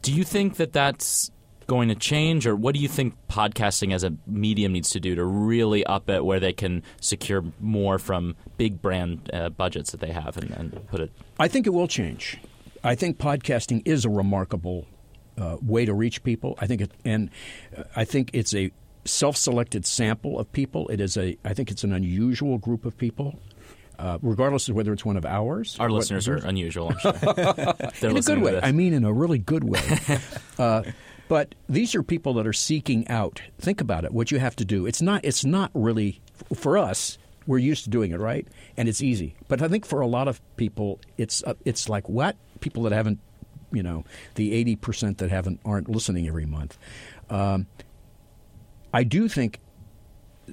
Do 0.03 0.13
you 0.13 0.25
think 0.25 0.57
that 0.57 0.73
that's 0.73 1.31
going 1.67 1.89
to 1.89 1.95
change, 1.95 2.49
or 2.49 2.57
what 2.57 2.75
do 2.75 2.81
you 2.81 2.89
think 2.89 3.15
podcasting 3.29 3.95
as 3.95 4.03
a 4.03 4.13
medium 4.27 4.73
needs 4.73 4.91
to 4.91 4.99
do 4.99 5.15
to 5.15 5.25
really 5.25 5.85
up 5.87 6.11
it 6.11 6.25
where 6.25 6.41
they 6.41 6.53
can 6.53 6.83
secure 7.01 7.45
more 7.61 7.97
from 7.97 8.35
big 8.57 8.83
brand 8.83 9.31
uh, 9.33 9.51
budgets 9.51 9.93
that 9.93 10.01
they 10.01 10.11
have 10.11 10.37
and, 10.37 10.51
and 10.51 10.89
put 10.89 11.01
it? 11.01 11.13
I 11.39 11.47
think 11.47 11.69
it 11.69 11.71
will 11.71 11.87
change. 11.87 12.39
I 12.83 12.97
think 12.97 13.19
podcasting 13.19 13.83
is 13.85 14.05
a 14.05 14.11
remarkable 14.11 14.87
uh, 15.41 15.57
way 15.63 15.85
to 15.85 15.95
reach 15.95 16.23
people. 16.23 16.57
I 16.61 16.67
think 16.67 16.81
it, 16.83 16.91
and 17.05 17.31
I 17.97 18.05
think 18.05 18.31
it's 18.33 18.55
a 18.55 18.71
self-selected 19.05 19.87
sample 19.87 20.39
of 20.39 20.51
people. 20.53 20.89
It 20.89 21.01
is 21.01 21.17
a, 21.17 21.37
I 21.45 21.55
think 21.55 21.71
it's 21.71 21.85
an 21.85 21.93
unusual 21.93 22.59
group 22.59 22.85
of 22.85 22.97
people. 22.99 23.39
Uh, 23.99 24.19
regardless 24.23 24.67
of 24.71 24.75
whether 24.75 24.95
it's 24.95 25.05
one 25.05 25.19
of 25.19 25.27
ours. 25.27 25.77
Our 25.79 25.91
listeners 25.91 26.27
are 26.27 26.37
unusual, 26.37 26.91
I'm 27.05 27.15
Sure. 27.95 28.11
in 28.11 28.17
a 28.17 28.23
good 28.23 28.41
way. 28.41 28.59
I 28.63 28.73
mean, 28.73 28.95
in 28.95 29.05
a 29.05 29.13
really 29.13 29.37
good 29.39 29.63
way. 29.63 29.83
uh, 30.59 30.85
but 31.29 31.55
these 31.69 31.95
are 31.95 32.03
people 32.03 32.33
that 32.35 32.47
are 32.47 32.55
seeking 32.55 33.07
out. 33.09 33.43
Think 33.59 33.83
about 33.83 34.07
it. 34.07 34.13
What 34.13 34.31
you 34.31 34.39
have 34.39 34.57
to 34.57 34.65
do. 34.65 34.87
It's 34.87 35.03
not. 35.03 35.23
It's 35.23 35.45
not 35.45 35.71
really 35.75 36.23
for 36.55 36.79
us. 36.79 37.19
We're 37.47 37.59
used 37.59 37.85
to 37.85 37.91
doing 37.91 38.13
it, 38.13 38.19
right? 38.19 38.49
And 38.79 38.89
it's 38.89 39.03
easy. 39.03 39.35
But 39.49 39.61
I 39.61 39.69
think 39.69 39.85
for 39.85 40.01
a 40.01 40.07
lot 40.07 40.29
of 40.29 40.41
people, 40.57 40.99
it's 41.19 41.45
uh, 41.45 41.55
it's 41.67 41.89
like 41.91 42.09
what 42.09 42.37
people 42.61 42.85
that 42.85 42.93
haven't 42.93 43.19
you 43.73 43.83
know 43.83 44.05
the 44.35 44.53
eighty 44.53 44.77
percent 44.77 45.19
that 45.19 45.31
haven't 45.31 45.61
aren't 45.65 45.89
listening 45.89 46.27
every 46.27 46.47
month. 46.47 46.79
Um, 47.29 47.67
I 48.93 49.05
do 49.05 49.29
think 49.29 49.61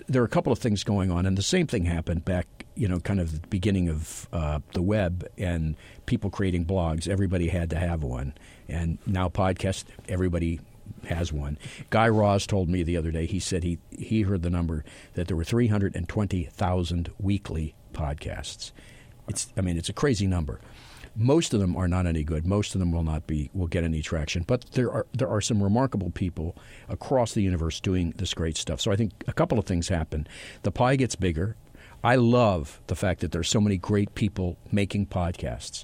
there 0.08 0.22
are 0.22 0.26
a 0.26 0.30
couple 0.30 0.52
of 0.52 0.60
things 0.60 0.84
going 0.84 1.12
on, 1.12 1.26
and 1.26 1.38
the 1.38 1.44
same 1.44 1.66
thing 1.68 1.86
happened 1.86 2.24
back, 2.24 2.48
you 2.76 2.88
know, 2.88 3.00
kind 3.00 3.20
of 3.20 3.42
the 3.42 3.48
beginning 3.48 3.90
of 3.90 4.28
uh, 4.32 4.60
the 4.74 4.82
web 4.82 5.28
and 5.38 5.76
people 6.06 6.30
creating 6.30 6.66
blogs. 6.66 7.08
Everybody 7.08 7.48
had 7.48 7.70
to 7.72 7.78
have 7.78 8.04
one, 8.04 8.34
and 8.68 9.00
now 9.06 9.30
podcast, 9.30 9.86
everybody 10.08 10.60
has 11.08 11.34
one. 11.34 11.58
Guy 11.90 12.08
Raz 12.08 12.46
told 12.46 12.70
me 12.70 12.84
the 12.84 12.98
other 12.98 13.12
day. 13.12 13.26
He 13.26 13.40
said 13.40 13.64
he 13.64 13.80
he 13.92 14.22
heard 14.22 14.44
the 14.44 14.50
number 14.50 14.84
that 15.16 15.28
there 15.28 15.38
were 15.38 15.44
three 15.44 15.68
hundred 15.68 15.96
and 15.96 16.08
twenty 16.08 16.44
thousand 16.44 17.12
weekly 17.20 17.76
podcasts. 17.94 18.72
It's 19.28 19.52
I 19.58 19.62
mean 19.62 19.78
it's 19.78 19.90
a 19.90 19.94
crazy 19.94 20.28
number. 20.28 20.60
Most 21.18 21.54
of 21.54 21.60
them 21.60 21.76
are 21.76 21.88
not 21.88 22.06
any 22.06 22.24
good. 22.24 22.46
Most 22.46 22.76
of 22.76 22.80
them 22.80 22.92
will 22.92 23.04
not 23.04 23.26
be 23.26 23.50
will 23.54 23.68
get 23.68 23.84
any 23.84 24.02
traction. 24.02 24.44
But 24.46 24.72
there 24.74 24.92
are 24.92 25.08
there 25.14 25.28
are 25.28 25.42
some 25.42 25.64
remarkable 25.64 26.12
people 26.12 26.56
across 26.88 27.34
the 27.34 27.42
universe 27.42 27.80
doing 27.80 28.14
this 28.18 28.34
great 28.34 28.56
stuff. 28.56 28.80
So 28.80 28.92
I 28.92 28.96
think 28.96 29.12
a 29.28 29.34
couple 29.34 29.58
of 29.58 29.66
things 29.66 29.88
happen. 29.88 30.28
The 30.64 30.72
pie 30.72 30.96
gets 30.96 31.16
bigger. 31.16 31.56
I 32.04 32.16
love 32.16 32.80
the 32.88 32.96
fact 32.96 33.22
that 33.22 33.32
there's 33.32 33.50
so 33.50 33.60
many 33.60 33.78
great 33.78 34.14
people 34.14 34.58
making 34.72 35.08
podcasts 35.08 35.84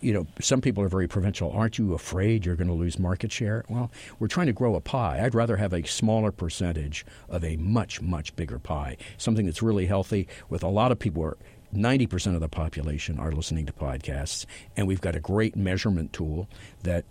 you 0.00 0.12
know, 0.12 0.26
some 0.38 0.60
people 0.60 0.84
are 0.84 0.88
very 0.88 1.08
provincial. 1.08 1.50
Aren't 1.52 1.78
you 1.78 1.94
afraid 1.94 2.44
you're 2.44 2.56
going 2.56 2.68
to 2.68 2.74
lose 2.74 2.98
market 2.98 3.32
share? 3.32 3.64
Well, 3.70 3.90
we're 4.18 4.28
trying 4.28 4.48
to 4.48 4.52
grow 4.52 4.74
a 4.74 4.80
pie. 4.80 5.20
I'd 5.22 5.34
rather 5.34 5.56
have 5.56 5.72
a 5.72 5.82
smaller 5.84 6.30
percentage 6.30 7.06
of 7.28 7.42
a 7.42 7.56
much, 7.56 8.02
much 8.02 8.36
bigger 8.36 8.58
pie, 8.58 8.98
something 9.16 9.46
that's 9.46 9.62
really 9.62 9.86
healthy 9.86 10.28
with 10.50 10.62
a 10.62 10.68
lot 10.68 10.92
of 10.92 10.98
people 10.98 11.36
90% 11.74 12.34
of 12.34 12.40
the 12.40 12.48
population 12.48 13.18
are 13.18 13.32
listening 13.32 13.66
to 13.66 13.72
podcasts, 13.72 14.46
and 14.76 14.86
we've 14.86 15.00
got 15.00 15.14
a 15.16 15.20
great 15.20 15.56
measurement 15.56 16.12
tool 16.12 16.48
that 16.82 17.04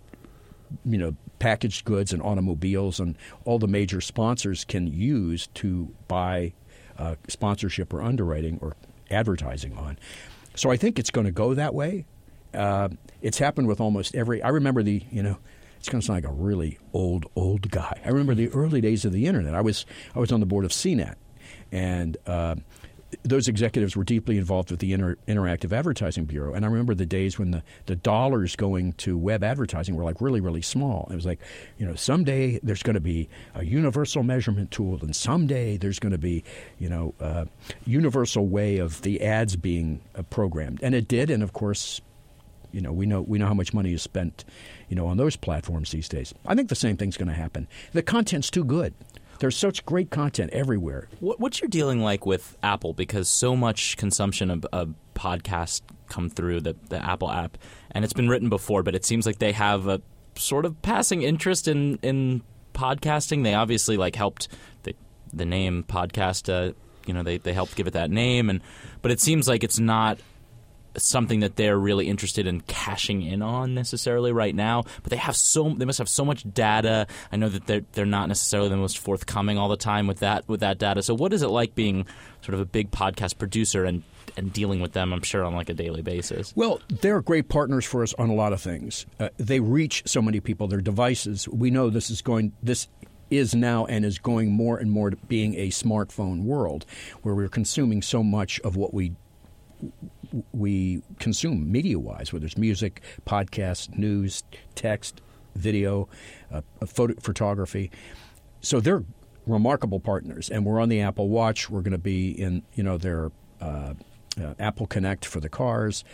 you 0.84 0.98
know, 0.98 1.14
packaged 1.38 1.84
goods 1.84 2.12
and 2.12 2.22
automobiles 2.22 3.00
and 3.00 3.16
all 3.44 3.58
the 3.58 3.68
major 3.68 4.00
sponsors 4.00 4.64
can 4.64 4.86
use 4.86 5.46
to 5.48 5.94
buy 6.08 6.52
uh, 6.98 7.16
sponsorship 7.28 7.92
or 7.92 8.02
underwriting 8.02 8.58
or 8.60 8.76
advertising 9.10 9.76
on. 9.76 9.98
So 10.54 10.70
I 10.70 10.76
think 10.76 10.98
it's 10.98 11.10
going 11.10 11.26
to 11.26 11.32
go 11.32 11.54
that 11.54 11.74
way. 11.74 12.06
Uh, 12.52 12.88
it's 13.20 13.38
happened 13.38 13.66
with 13.66 13.80
almost 13.80 14.14
every. 14.14 14.42
I 14.42 14.48
remember 14.48 14.82
the 14.82 15.02
you 15.10 15.22
know. 15.22 15.38
It's 15.78 15.90
going 15.90 16.00
to 16.00 16.06
sound 16.06 16.24
like 16.24 16.32
a 16.32 16.34
really 16.34 16.78
old, 16.94 17.26
old 17.36 17.70
guy. 17.70 18.00
I 18.02 18.08
remember 18.08 18.34
the 18.34 18.48
early 18.48 18.80
days 18.80 19.04
of 19.04 19.12
the 19.12 19.26
internet. 19.26 19.54
I 19.54 19.60
was 19.60 19.84
I 20.14 20.18
was 20.18 20.32
on 20.32 20.40
the 20.40 20.46
board 20.46 20.64
of 20.64 20.70
CNET, 20.70 21.16
and 21.70 22.16
uh, 22.26 22.54
those 23.22 23.48
executives 23.48 23.96
were 23.96 24.04
deeply 24.04 24.38
involved 24.38 24.70
with 24.70 24.80
the 24.80 24.92
Inter- 24.92 25.16
Interactive 25.28 25.72
Advertising 25.72 26.24
Bureau. 26.24 26.54
And 26.54 26.64
I 26.64 26.68
remember 26.68 26.94
the 26.94 27.06
days 27.06 27.38
when 27.38 27.50
the, 27.50 27.62
the 27.86 27.96
dollars 27.96 28.56
going 28.56 28.92
to 28.94 29.16
web 29.16 29.44
advertising 29.44 29.94
were 29.94 30.04
like 30.04 30.20
really, 30.20 30.40
really 30.40 30.62
small. 30.62 31.08
It 31.10 31.14
was 31.14 31.26
like, 31.26 31.40
you 31.78 31.86
know, 31.86 31.94
someday 31.94 32.60
there's 32.62 32.82
going 32.82 32.94
to 32.94 33.00
be 33.00 33.28
a 33.54 33.64
universal 33.64 34.22
measurement 34.22 34.70
tool, 34.70 34.98
and 35.02 35.14
someday 35.14 35.76
there's 35.76 35.98
going 35.98 36.12
to 36.12 36.18
be, 36.18 36.44
you 36.78 36.88
know, 36.88 37.14
a 37.20 37.46
universal 37.86 38.46
way 38.46 38.78
of 38.78 39.02
the 39.02 39.22
ads 39.22 39.56
being 39.56 40.00
uh, 40.14 40.22
programmed. 40.22 40.80
And 40.82 40.94
it 40.94 41.08
did. 41.08 41.30
And 41.30 41.42
of 41.42 41.52
course, 41.52 42.00
you 42.72 42.80
know, 42.80 42.92
we 42.92 43.06
know 43.06 43.22
we 43.22 43.38
know 43.38 43.46
how 43.46 43.54
much 43.54 43.72
money 43.72 43.92
is 43.92 44.02
spent, 44.02 44.44
you 44.88 44.96
know, 44.96 45.06
on 45.06 45.16
those 45.16 45.36
platforms 45.36 45.92
these 45.92 46.08
days. 46.08 46.34
I 46.44 46.54
think 46.54 46.68
the 46.68 46.74
same 46.74 46.96
thing's 46.96 47.16
going 47.16 47.28
to 47.28 47.34
happen. 47.34 47.68
The 47.92 48.02
content's 48.02 48.50
too 48.50 48.64
good. 48.64 48.94
There's 49.38 49.56
such 49.56 49.84
great 49.84 50.10
content 50.10 50.50
everywhere. 50.52 51.08
What, 51.20 51.40
what's 51.40 51.60
your 51.60 51.68
dealing 51.68 52.00
like 52.00 52.24
with 52.26 52.56
Apple? 52.62 52.92
Because 52.92 53.28
so 53.28 53.56
much 53.56 53.96
consumption 53.96 54.50
of, 54.50 54.66
of 54.72 54.94
podcasts 55.14 55.82
come 56.08 56.30
through 56.30 56.60
the, 56.60 56.76
the 56.88 57.04
Apple 57.04 57.30
app, 57.30 57.58
and 57.90 58.04
it's 58.04 58.12
been 58.12 58.28
written 58.28 58.48
before, 58.48 58.82
but 58.82 58.94
it 58.94 59.04
seems 59.04 59.26
like 59.26 59.38
they 59.38 59.52
have 59.52 59.86
a 59.88 60.00
sort 60.36 60.64
of 60.64 60.80
passing 60.82 61.22
interest 61.22 61.68
in 61.68 61.98
in 62.02 62.42
podcasting. 62.74 63.44
They 63.44 63.54
obviously 63.54 63.96
like 63.96 64.16
helped 64.16 64.48
the 64.82 64.94
the 65.32 65.44
name 65.44 65.84
podcast. 65.88 66.52
Uh, 66.52 66.72
you 67.06 67.14
know, 67.14 67.22
they 67.22 67.38
they 67.38 67.52
helped 67.52 67.76
give 67.76 67.86
it 67.86 67.92
that 67.92 68.10
name, 68.10 68.50
and 68.50 68.60
but 69.02 69.10
it 69.10 69.20
seems 69.20 69.48
like 69.48 69.64
it's 69.64 69.78
not 69.78 70.18
something 70.96 71.40
that 71.40 71.56
they're 71.56 71.78
really 71.78 72.08
interested 72.08 72.46
in 72.46 72.60
cashing 72.62 73.22
in 73.22 73.42
on 73.42 73.74
necessarily 73.74 74.32
right 74.32 74.54
now. 74.54 74.84
But 75.02 75.10
they 75.10 75.16
have 75.16 75.36
so 75.36 75.70
they 75.70 75.84
must 75.84 75.98
have 75.98 76.08
so 76.08 76.24
much 76.24 76.44
data. 76.52 77.06
I 77.32 77.36
know 77.36 77.48
that 77.48 77.66
they're 77.66 77.84
they're 77.92 78.06
not 78.06 78.28
necessarily 78.28 78.68
the 78.68 78.76
most 78.76 78.98
forthcoming 78.98 79.58
all 79.58 79.68
the 79.68 79.76
time 79.76 80.06
with 80.06 80.20
that 80.20 80.48
with 80.48 80.60
that 80.60 80.78
data. 80.78 81.02
So 81.02 81.14
what 81.14 81.32
is 81.32 81.42
it 81.42 81.48
like 81.48 81.74
being 81.74 82.06
sort 82.42 82.54
of 82.54 82.60
a 82.60 82.66
big 82.66 82.90
podcast 82.90 83.38
producer 83.38 83.84
and 83.84 84.02
and 84.36 84.52
dealing 84.52 84.80
with 84.80 84.92
them, 84.92 85.12
I'm 85.12 85.22
sure, 85.22 85.44
on 85.44 85.54
like 85.54 85.68
a 85.68 85.74
daily 85.74 86.02
basis. 86.02 86.52
Well, 86.56 86.80
they're 86.88 87.20
great 87.20 87.48
partners 87.48 87.84
for 87.84 88.02
us 88.02 88.14
on 88.14 88.30
a 88.30 88.34
lot 88.34 88.52
of 88.52 88.60
things. 88.60 89.06
Uh, 89.20 89.28
they 89.36 89.60
reach 89.60 90.02
so 90.06 90.20
many 90.20 90.40
people. 90.40 90.66
Their 90.66 90.80
devices. 90.80 91.48
We 91.48 91.70
know 91.70 91.90
this 91.90 92.10
is 92.10 92.22
going. 92.22 92.52
This 92.62 92.88
is 93.30 93.54
now 93.54 93.86
and 93.86 94.04
is 94.04 94.18
going 94.18 94.52
more 94.52 94.78
and 94.78 94.90
more 94.90 95.10
to 95.10 95.16
being 95.16 95.54
a 95.54 95.68
smartphone 95.68 96.42
world, 96.42 96.84
where 97.22 97.34
we're 97.34 97.48
consuming 97.48 98.02
so 98.02 98.22
much 98.22 98.60
of 98.60 98.76
what 98.76 98.92
we 98.92 99.12
we 100.52 101.02
consume 101.18 101.70
media 101.70 101.98
wise, 101.98 102.32
whether 102.32 102.46
it's 102.46 102.58
music, 102.58 103.02
podcast, 103.26 103.96
news, 103.96 104.42
text, 104.74 105.20
video, 105.54 106.08
uh, 106.52 106.62
photo, 106.86 107.14
photography. 107.20 107.90
So 108.60 108.80
they're 108.80 109.04
remarkable 109.46 110.00
partners, 110.00 110.50
and 110.50 110.64
we're 110.64 110.80
on 110.80 110.88
the 110.88 111.00
Apple 111.00 111.28
Watch. 111.28 111.70
We're 111.70 111.82
going 111.82 111.92
to 111.92 111.98
be 111.98 112.30
in 112.30 112.62
you 112.74 112.82
know 112.82 112.98
their 112.98 113.30
uh, 113.60 113.94
uh, 114.40 114.54
Apple 114.58 114.86
Connect 114.86 115.24
for 115.24 115.40
the 115.40 115.48
cars. 115.48 116.04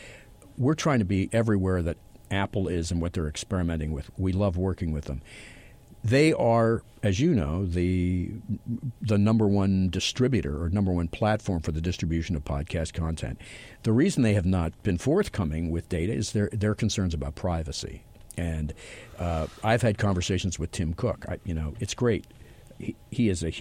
We're 0.59 0.75
trying 0.75 0.99
to 0.99 1.05
be 1.05 1.29
everywhere 1.33 1.83
that 1.83 1.97
Apple 2.31 2.69
is 2.69 2.91
and 2.91 3.01
what 3.01 3.13
they're 3.13 3.29
experimenting 3.29 3.93
with. 3.93 4.11
We 4.19 4.33
love 4.33 4.57
working 4.57 4.93
with 4.93 5.07
them. 5.07 5.23
They 6.03 6.33
are, 6.33 6.83
as 7.03 7.21
you 7.21 7.35
know, 7.35 7.67
the 7.67 8.31
the 9.03 9.19
number 9.19 9.47
one 9.47 9.91
distributor 9.91 10.63
or 10.63 10.71
number 10.71 10.93
one 10.93 11.09
platform 11.09 11.61
for 11.61 11.73
the 11.73 11.81
distribution 11.81 12.37
of 12.37 12.45
podcast 12.45 12.95
content. 12.95 13.39
The 13.83 13.93
reason 13.93 14.23
they 14.23 14.35
have 14.35 14.47
not 14.47 14.83
been 14.83 14.99
forthcoming 14.99 15.71
with 15.71 15.89
data 15.89 16.13
is 16.13 16.33
their 16.33 16.49
their 16.53 16.75
concerns 16.75 17.15
about 17.15 17.35
privacy. 17.35 18.05
And 18.37 18.73
uh, 19.19 19.49
I've 19.63 19.83
had 19.83 19.99
conversations 19.99 20.59
with 20.59 20.71
Tim 20.71 20.95
Cook. 20.95 21.27
I, 21.29 21.39
you 21.45 21.53
know, 21.53 21.75
it's 21.81 21.93
great. 21.93 22.27
He, 22.79 22.97
he 23.11 23.29
is 23.29 23.45
a 23.45 23.53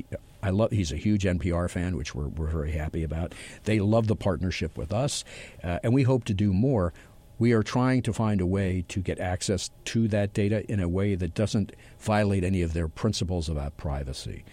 I 0.41 0.52
love. 0.52 0.71
He's 0.71 0.91
a 0.91 0.97
huge 0.97 1.23
NPR 1.23 1.69
fan, 1.69 1.97
which 1.97 2.15
we're 2.15 2.28
we're 2.28 2.47
very 2.47 2.71
happy 2.71 3.04
about. 3.04 3.34
They 3.65 3.80
love 3.80 4.08
the 4.08 4.15
partnership 4.15 4.78
with 4.78 4.93
us, 4.93 5.25
uh, 5.63 5.80
and 5.84 5.93
we 5.93 6.04
hope 6.04 6.23
to 6.25 6.34
do 6.34 6.54
more. 6.54 6.93
We 7.39 7.54
are 7.54 7.63
trying 7.63 8.02
to 8.04 8.13
find 8.13 8.41
a 8.41 8.45
way 8.45 8.86
to 8.89 8.99
get 8.99 9.19
access 9.19 9.71
to 9.86 10.08
that 10.10 10.34
data 10.34 10.69
in 10.71 10.80
a 10.80 10.89
way 10.89 11.15
that 11.15 11.34
doesn't 11.34 11.73
violate 11.97 12.43
any 12.43 12.62
of 12.62 12.73
their 12.73 12.89
principles 12.89 13.49
about 13.49 13.78
privacy. 13.78 14.43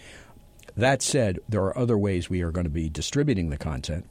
That 0.75 1.01
said, 1.01 1.39
there 1.49 1.63
are 1.63 1.77
other 1.77 1.97
ways 1.97 2.29
we 2.29 2.41
are 2.41 2.51
going 2.51 2.63
to 2.63 2.69
be 2.69 2.87
distributing 2.87 3.49
the 3.49 3.57
content 3.57 4.07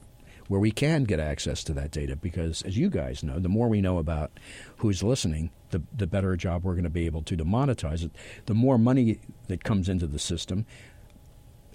where 0.47 0.59
we 0.59 0.71
can 0.71 1.03
get 1.03 1.19
access 1.19 1.63
to 1.63 1.73
that 1.73 1.91
data 1.91 2.15
because, 2.15 2.61
as 2.61 2.77
you 2.77 2.89
guys 2.89 3.23
know, 3.23 3.39
the 3.39 3.49
more 3.49 3.67
we 3.67 3.81
know 3.81 3.97
about 3.97 4.31
who's 4.77 5.03
listening, 5.03 5.49
the, 5.71 5.81
the 5.95 6.07
better 6.07 6.35
job 6.35 6.63
we're 6.63 6.73
going 6.73 6.83
to 6.83 6.89
be 6.89 7.05
able 7.05 7.21
to 7.23 7.35
to 7.35 7.43
monetize 7.43 8.03
it. 8.03 8.11
The 8.45 8.53
more 8.53 8.77
money 8.77 9.19
that 9.47 9.63
comes 9.63 9.89
into 9.89 10.07
the 10.07 10.19
system, 10.19 10.65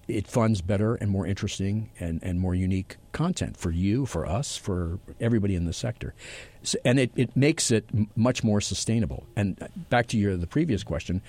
it 0.09 0.27
funds 0.27 0.61
better 0.61 0.95
and 0.97 1.11
more 1.11 1.27
interesting 1.27 1.91
and, 2.01 2.23
and 2.23 2.41
more 2.41 2.55
unique 2.55 2.97
content 3.13 3.57
for 3.57 3.71
you, 3.71 4.07
for 4.07 4.27
us, 4.27 4.57
for 4.57 4.99
everybody 5.21 5.55
in 5.55 5.65
the 5.65 5.73
sector. 5.73 6.15
So, 6.63 6.79
and 6.85 6.99
it, 6.99 7.13
it 7.17 7.37
makes 7.37 7.71
it 7.71 7.87
m- 7.95 8.09
much 8.17 8.43
more 8.43 8.61
sustainable. 8.61 9.27
And 9.37 9.61
uh, 9.63 9.69
back 9.91 10.09
to 10.09 10.19
your 10.19 10.37
the 10.37 10.47
previous 10.47 10.83
question, 10.83 11.23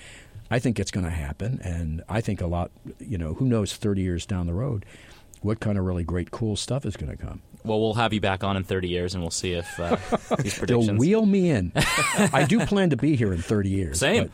I 0.50 0.58
think 0.58 0.78
it's 0.78 0.90
going 0.90 1.04
to 1.04 1.10
happen. 1.10 1.60
And 1.62 2.02
I 2.08 2.20
think 2.20 2.40
a 2.40 2.46
lot, 2.46 2.70
you 2.98 3.18
know, 3.18 3.34
who 3.34 3.46
knows 3.46 3.74
30 3.74 4.02
years 4.02 4.26
down 4.26 4.46
the 4.46 4.54
road, 4.54 4.84
what 5.40 5.60
kind 5.60 5.78
of 5.78 5.84
really 5.84 6.04
great, 6.04 6.30
cool 6.30 6.56
stuff 6.56 6.84
is 6.84 6.96
going 6.96 7.16
to 7.16 7.22
come. 7.22 7.42
Well, 7.64 7.80
we'll 7.80 7.94
have 7.94 8.12
you 8.12 8.20
back 8.20 8.44
on 8.44 8.58
in 8.58 8.62
30 8.64 8.88
years, 8.88 9.14
and 9.14 9.22
we'll 9.22 9.30
see 9.30 9.52
if 9.54 9.80
uh, 9.80 9.96
these 10.38 10.58
predictions. 10.58 10.86
They'll 10.86 10.96
wheel 10.96 11.24
me 11.24 11.48
in. 11.50 11.72
I 11.76 12.44
do 12.46 12.64
plan 12.66 12.90
to 12.90 12.96
be 12.98 13.16
here 13.16 13.32
in 13.32 13.40
30 13.40 13.70
years. 13.70 13.98
Same. 13.98 14.30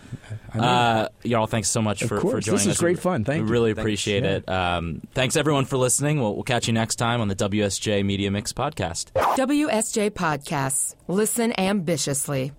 I 0.52 0.56
mean, 0.56 0.64
Uh, 0.64 1.08
y'all, 1.22 1.46
thanks 1.46 1.68
so 1.68 1.80
much 1.80 2.02
for, 2.02 2.18
course. 2.18 2.32
for 2.34 2.40
joining 2.40 2.56
This 2.58 2.66
is 2.66 2.72
us. 2.72 2.78
great 2.78 2.98
fun. 2.98 3.24
Thank 3.24 3.42
we 3.42 3.46
you. 3.46 3.52
really 3.52 3.70
Thanks. 3.70 3.80
appreciate 3.84 4.24
Yeah. 4.24 4.30
it. 4.30 4.48
Um, 4.48 5.02
thanks, 5.14 5.36
everyone, 5.36 5.64
for 5.64 5.76
listening. 5.76 6.18
We'll, 6.20 6.34
we'll 6.34 6.42
catch 6.42 6.66
you 6.66 6.72
next 6.72 6.96
time 6.96 7.20
on 7.20 7.28
the 7.28 7.36
WSJ 7.36 8.04
Media 8.04 8.30
Mix 8.32 8.52
podcast. 8.52 9.12
WSJ 9.36 10.10
Podcasts. 10.10 10.96
Listen 11.06 11.52
ambitiously. 11.58 12.50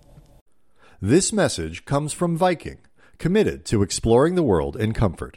This 1.02 1.32
message 1.34 1.84
comes 1.84 2.12
from 2.14 2.36
Viking, 2.36 2.78
committed 3.18 3.64
to 3.66 3.82
exploring 3.82 4.36
the 4.36 4.42
world 4.42 4.76
in 4.76 4.92
comfort. 4.94 5.36